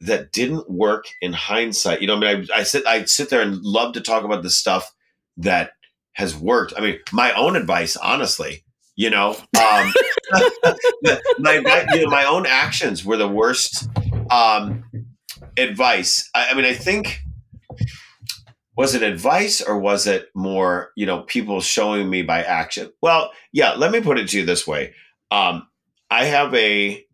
[0.01, 3.40] that didn't work in hindsight, you know, I mean, I, I sit, I sit there
[3.40, 4.92] and love to talk about the stuff
[5.38, 5.72] that
[6.12, 6.74] has worked.
[6.76, 9.92] I mean, my own advice, honestly, you know, um,
[11.38, 13.88] my, you know, my own actions were the worst
[14.30, 14.84] um,
[15.57, 16.28] advice.
[16.34, 17.20] I, I mean, I think
[18.76, 23.32] was it advice or was it more you know people showing me by action well
[23.53, 24.92] yeah let me put it to you this way
[25.30, 25.66] um,
[26.11, 27.05] i have a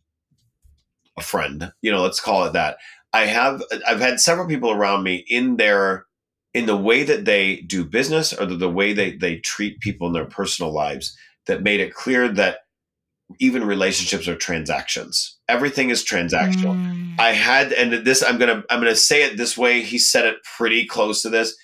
[1.18, 2.76] a friend you know let's call it that.
[3.12, 6.06] I have i've had several people around me in their
[6.54, 10.12] in the way that they do business or the, way they they treat people in
[10.12, 12.58] their personal lives that made it clear that
[13.40, 15.38] even relationships are transactions.
[15.48, 16.76] Everything is transactional.
[16.76, 17.18] Mm.
[17.18, 19.82] i had and this i'm gonna i'm gonna say it this way.
[19.82, 21.56] He said it pretty close to this.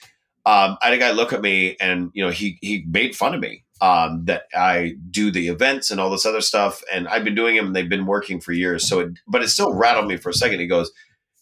[0.47, 3.35] Um, i had a guy look at me and you know he he made fun
[3.35, 7.25] of me um, that i do the events and all this other stuff and i've
[7.25, 10.07] been doing them and they've been working for years so it but it still rattled
[10.07, 10.91] me for a second he goes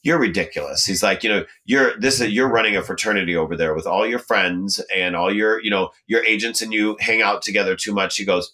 [0.02, 3.74] you're ridiculous he's like you know you're this is you're running a fraternity over there
[3.74, 7.42] with all your friends and all your you know your agents and you hang out
[7.42, 8.52] together too much he goes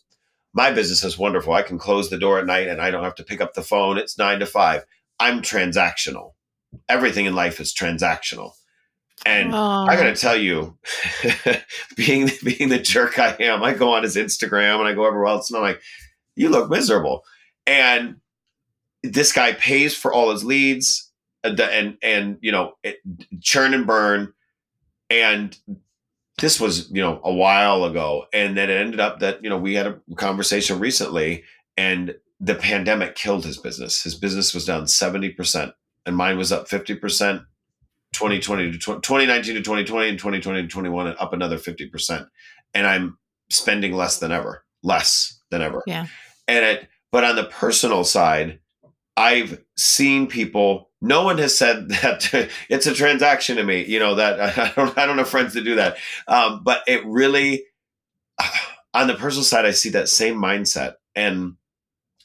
[0.55, 1.53] my business is wonderful.
[1.53, 3.63] I can close the door at night and I don't have to pick up the
[3.63, 3.99] phone.
[3.99, 4.85] It's nine to five.
[5.19, 6.33] I'm transactional.
[6.89, 8.53] Everything in life is transactional.
[9.25, 9.89] And Aww.
[9.89, 10.77] I got to tell you,
[11.97, 15.29] being being the jerk I am, I go on his Instagram and I go everywhere
[15.29, 15.81] else and I'm like,
[16.35, 17.25] you look miserable.
[17.67, 18.17] And
[19.03, 21.11] this guy pays for all his leads
[21.45, 22.99] and uh, and, and you know it,
[23.41, 24.33] churn and burn.
[25.11, 25.57] And
[26.41, 29.59] this was you know a while ago and then it ended up that you know
[29.59, 31.45] we had a conversation recently
[31.77, 35.73] and the pandemic killed his business his business was down 70%
[36.07, 37.45] and mine was up 50%
[38.13, 42.27] 2020 to 2019 to 2020 and 2020 to 21 and up another 50%
[42.75, 43.19] and i'm
[43.51, 46.07] spending less than ever less than ever yeah
[46.49, 48.61] and it but on the personal side
[49.17, 53.85] i've seen people no one has said that it's a transaction to me.
[53.85, 55.99] You know that I don't I don't have friends to do that.
[56.27, 57.65] Um, but it really,
[58.95, 61.57] on the personal side, I see that same mindset, and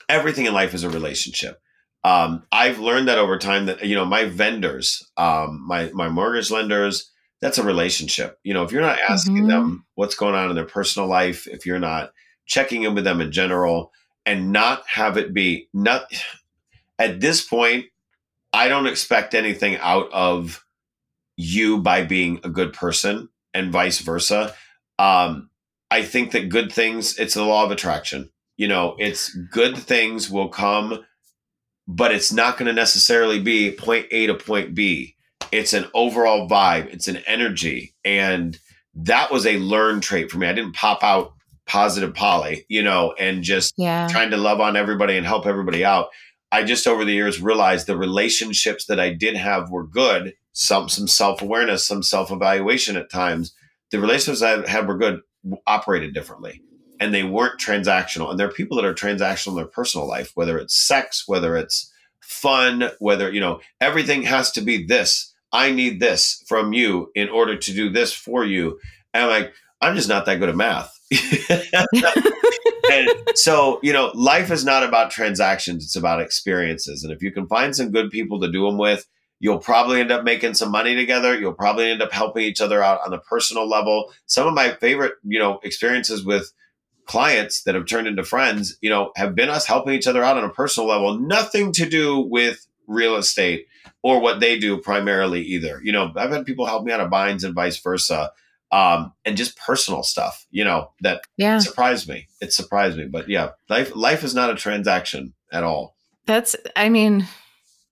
[0.07, 1.59] everything in life is a relationship.
[2.03, 6.51] Um, I've learned that over time that you know my vendors, um, my my mortgage
[6.51, 8.39] lenders, that's a relationship.
[8.43, 9.47] You know, if you're not asking mm-hmm.
[9.47, 12.11] them what's going on in their personal life, if you're not
[12.45, 13.91] checking in with them in general,
[14.25, 16.11] and not have it be not
[16.99, 17.85] at this point
[18.53, 20.65] I don't expect anything out of
[21.35, 24.55] you by being a good person and vice versa.
[24.97, 25.49] Um,
[25.91, 28.31] I think that good things, it's the law of attraction.
[28.57, 31.05] You know, it's good things will come,
[31.87, 35.15] but it's not going to necessarily be point A to point B.
[35.51, 37.95] It's an overall vibe, it's an energy.
[38.03, 38.59] And
[38.95, 40.47] that was a learned trait for me.
[40.47, 41.33] I didn't pop out
[41.67, 44.07] positive Polly, you know, and just yeah.
[44.07, 46.07] trying to love on everybody and help everybody out.
[46.51, 50.33] I just over the years realized the relationships that I did have were good.
[50.53, 53.53] Some some self awareness, some self evaluation at times.
[53.91, 55.19] The relationships I had were good,
[55.67, 56.61] operated differently,
[56.99, 58.29] and they weren't transactional.
[58.29, 61.55] And there are people that are transactional in their personal life, whether it's sex, whether
[61.55, 61.91] it's
[62.21, 65.33] fun, whether you know everything has to be this.
[65.51, 68.79] I need this from you in order to do this for you.
[69.13, 70.93] And I'm like, I'm just not that good at math.
[72.91, 77.03] and so, you know, life is not about transactions, it's about experiences.
[77.03, 79.07] And if you can find some good people to do them with,
[79.39, 81.39] you'll probably end up making some money together.
[81.39, 84.11] You'll probably end up helping each other out on a personal level.
[84.25, 86.51] Some of my favorite, you know, experiences with
[87.07, 90.37] clients that have turned into friends, you know, have been us helping each other out
[90.37, 93.67] on a personal level, nothing to do with real estate
[94.03, 95.81] or what they do primarily either.
[95.83, 98.31] You know, I've had people help me out of binds and vice versa
[98.71, 101.59] um, and just personal stuff, you know, that yeah.
[101.59, 102.27] surprised me.
[102.41, 103.05] It surprised me.
[103.05, 105.95] But yeah, life life is not a transaction at all.
[106.25, 107.25] That's I mean,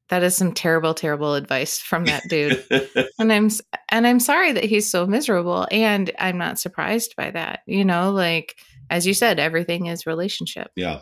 [0.10, 2.64] that is some terrible, terrible advice from that dude.
[3.20, 3.50] and I'm
[3.90, 5.68] and I'm sorry that he's so miserable.
[5.72, 7.62] And I'm not surprised by that.
[7.66, 8.56] You know, like
[8.90, 10.72] as you said, everything is relationship.
[10.76, 11.02] Yeah.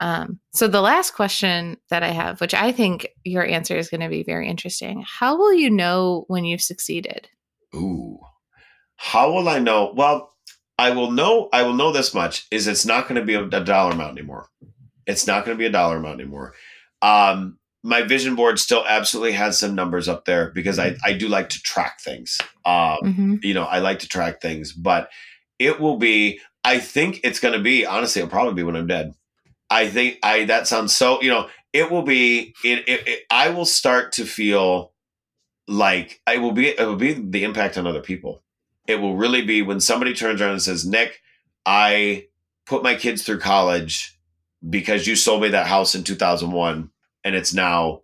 [0.00, 4.02] Um, so the last question that I have, which I think your answer is going
[4.02, 5.04] to be very interesting.
[5.06, 7.28] How will you know when you've succeeded?
[7.74, 8.18] Ooh.
[8.96, 9.92] How will I know?
[9.94, 10.34] Well,
[10.78, 11.48] I will know.
[11.52, 14.48] I will know this much: is it's not going to be a, dollar amount anymore.
[15.06, 16.54] It's not going to be a dollar amount anymore.
[17.02, 21.28] Um, my vision board still absolutely has some numbers up there because I, I do
[21.28, 22.38] like to track things.
[22.64, 23.34] Um, mm-hmm.
[23.42, 25.08] You know, I like to track things, but
[25.58, 26.40] it will be.
[26.66, 28.20] I think it's going to be honestly.
[28.20, 29.14] It'll probably be when I'm dead.
[29.70, 31.22] I think I that sounds so.
[31.22, 32.54] You know, it will be.
[32.64, 34.92] It, it, it I will start to feel
[35.68, 38.42] like it will be it will be the impact on other people.
[38.88, 41.20] It will really be when somebody turns around and says, "Nick,
[41.64, 42.26] I
[42.66, 44.18] put my kids through college
[44.68, 46.90] because you sold me that house in 2001
[47.22, 48.02] and it's now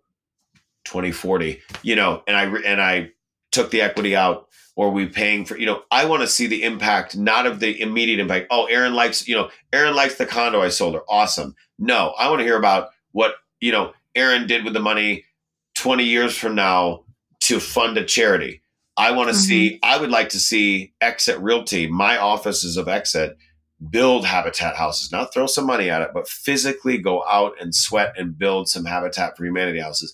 [0.85, 3.11] 2040." You know, and I and I
[3.51, 6.63] took the equity out or we paying for you know i want to see the
[6.63, 8.47] impact not of the immediate impact.
[8.49, 11.01] Oh erin likes you know erin likes the condo i sold her.
[11.09, 11.55] Awesome.
[11.77, 15.25] No i want to hear about what you know erin did with the money
[15.75, 17.03] 20 years from now
[17.41, 18.61] to fund a charity.
[18.95, 19.43] I want to mm-hmm.
[19.43, 23.37] see i would like to see exit realty my offices of exit
[23.89, 28.13] build habitat houses not throw some money at it but physically go out and sweat
[28.17, 30.13] and build some habitat for humanity houses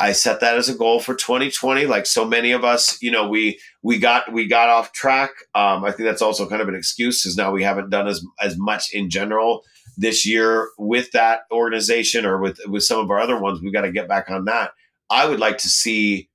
[0.00, 1.86] I set that as a goal for 2020.
[1.86, 5.30] Like so many of us, you know, we we got we got off track.
[5.54, 8.24] Um, I think that's also kind of an excuse because now we haven't done as
[8.40, 9.62] as much in general
[9.96, 13.60] this year with that organization or with with some of our other ones.
[13.60, 14.72] We've got to get back on that.
[15.10, 16.28] I would like to see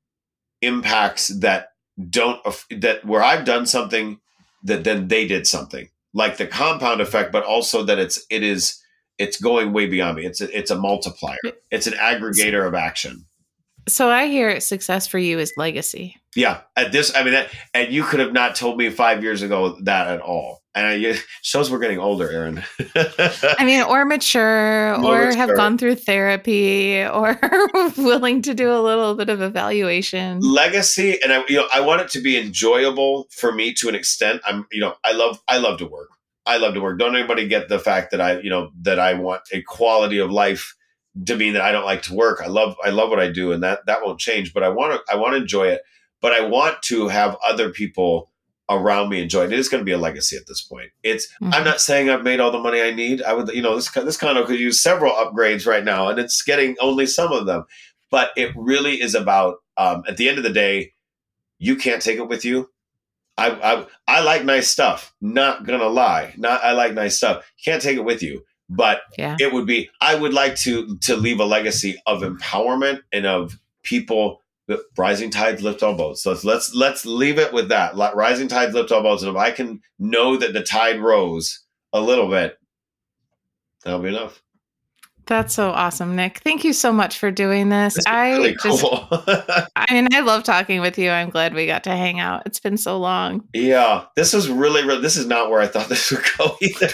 [0.61, 1.69] impacts that
[2.09, 2.41] don't
[2.71, 4.19] that where I've done something
[4.63, 8.79] that then they did something like the compound effect, but also that it's it is
[9.17, 10.25] it's going way beyond me.
[10.25, 11.37] It's a, it's a multiplier.
[11.71, 13.25] It's an aggregator of action.
[13.87, 16.17] So I hear success for you is legacy.
[16.35, 19.41] Yeah, at this, I mean, that, and you could have not told me five years
[19.41, 20.61] ago that at all.
[20.75, 22.63] And it shows we're getting older, Erin.
[22.95, 25.37] I mean, or mature, More or mature.
[25.37, 27.39] have gone through therapy, or
[27.97, 30.39] willing to do a little bit of evaluation.
[30.39, 33.93] Legacy, and I, you know, I want it to be enjoyable for me to an
[33.93, 34.41] extent.
[34.45, 36.09] I'm, you know, I love, I love to work.
[36.47, 36.97] I love to work.
[36.97, 40.31] Don't anybody get the fact that I, you know, that I want a quality of
[40.31, 40.75] life
[41.25, 42.41] to mean that I don't like to work.
[42.43, 44.53] I love I love what I do, and that that won't change.
[44.53, 45.81] But I want to I want to enjoy it.
[46.21, 48.31] But I want to have other people
[48.69, 49.53] around me enjoy it.
[49.53, 50.89] It is going to be a legacy at this point.
[51.03, 51.53] It's mm-hmm.
[51.53, 53.21] I'm not saying I've made all the money I need.
[53.21, 56.41] I would you know this this condo could use several upgrades right now, and it's
[56.41, 57.65] getting only some of them.
[58.09, 60.93] But it really is about um, at the end of the day,
[61.59, 62.69] you can't take it with you.
[63.37, 65.13] I, I I like nice stuff.
[65.21, 66.33] Not gonna lie.
[66.37, 67.43] Not I like nice stuff.
[67.57, 68.43] You can't take it with you
[68.75, 69.35] but yeah.
[69.39, 73.59] it would be i would like to to leave a legacy of empowerment and of
[73.83, 76.23] people the rising tides lift all boats.
[76.23, 77.95] So let's let's let's leave it with that.
[78.15, 79.23] Rising tides lift all boats.
[79.23, 82.57] And if i can know that the tide rose a little bit
[83.83, 84.42] that'll be enough
[85.25, 86.39] that's so awesome, Nick.
[86.39, 87.97] Thank you so much for doing this.
[88.05, 89.07] I really just, cool.
[89.11, 91.09] I mean, I love talking with you.
[91.09, 92.43] I'm glad we got to hang out.
[92.45, 93.47] It's been so long.
[93.53, 95.01] Yeah, this was really, really.
[95.01, 96.89] This is not where I thought this would go either.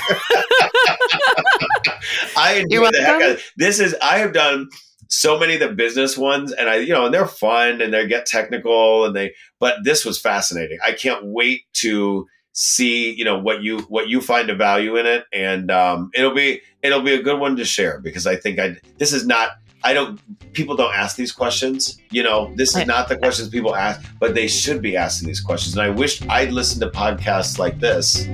[2.38, 3.80] I enjoy the heck out of this.
[3.80, 4.70] Is I have done
[5.08, 8.08] so many of the business ones, and I, you know, and they're fun and they
[8.08, 9.34] get technical, and they.
[9.60, 10.78] But this was fascinating.
[10.84, 12.28] I can't wait to
[12.60, 15.26] see you know what you what you find a value in it.
[15.32, 18.76] And um, it'll be it'll be a good one to share because i think i
[18.98, 19.52] this is not
[19.84, 20.20] i don't
[20.54, 21.98] people don't ask these questions.
[22.12, 25.40] You know this is not the questions people ask but they should be asking these
[25.40, 25.78] questions.
[25.78, 28.28] And i wish i'd listened to podcasts like this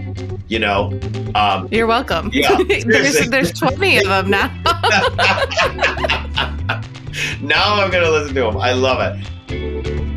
[0.47, 0.99] you know
[1.35, 2.29] um, you're welcome.
[2.33, 2.57] Yeah.
[2.67, 4.51] There's, there's 20 of them now.
[7.41, 10.14] Now i'm gonna listen to them i love it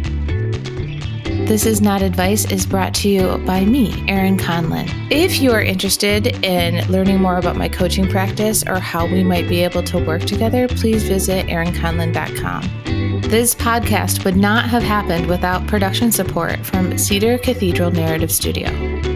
[1.49, 4.87] this Is Not Advice is brought to you by me, Erin Conlin.
[5.11, 9.49] If you are interested in learning more about my coaching practice or how we might
[9.49, 13.23] be able to work together, please visit erinconlin.com.
[13.23, 19.08] This podcast would not have happened without production support from Cedar Cathedral Narrative Studio.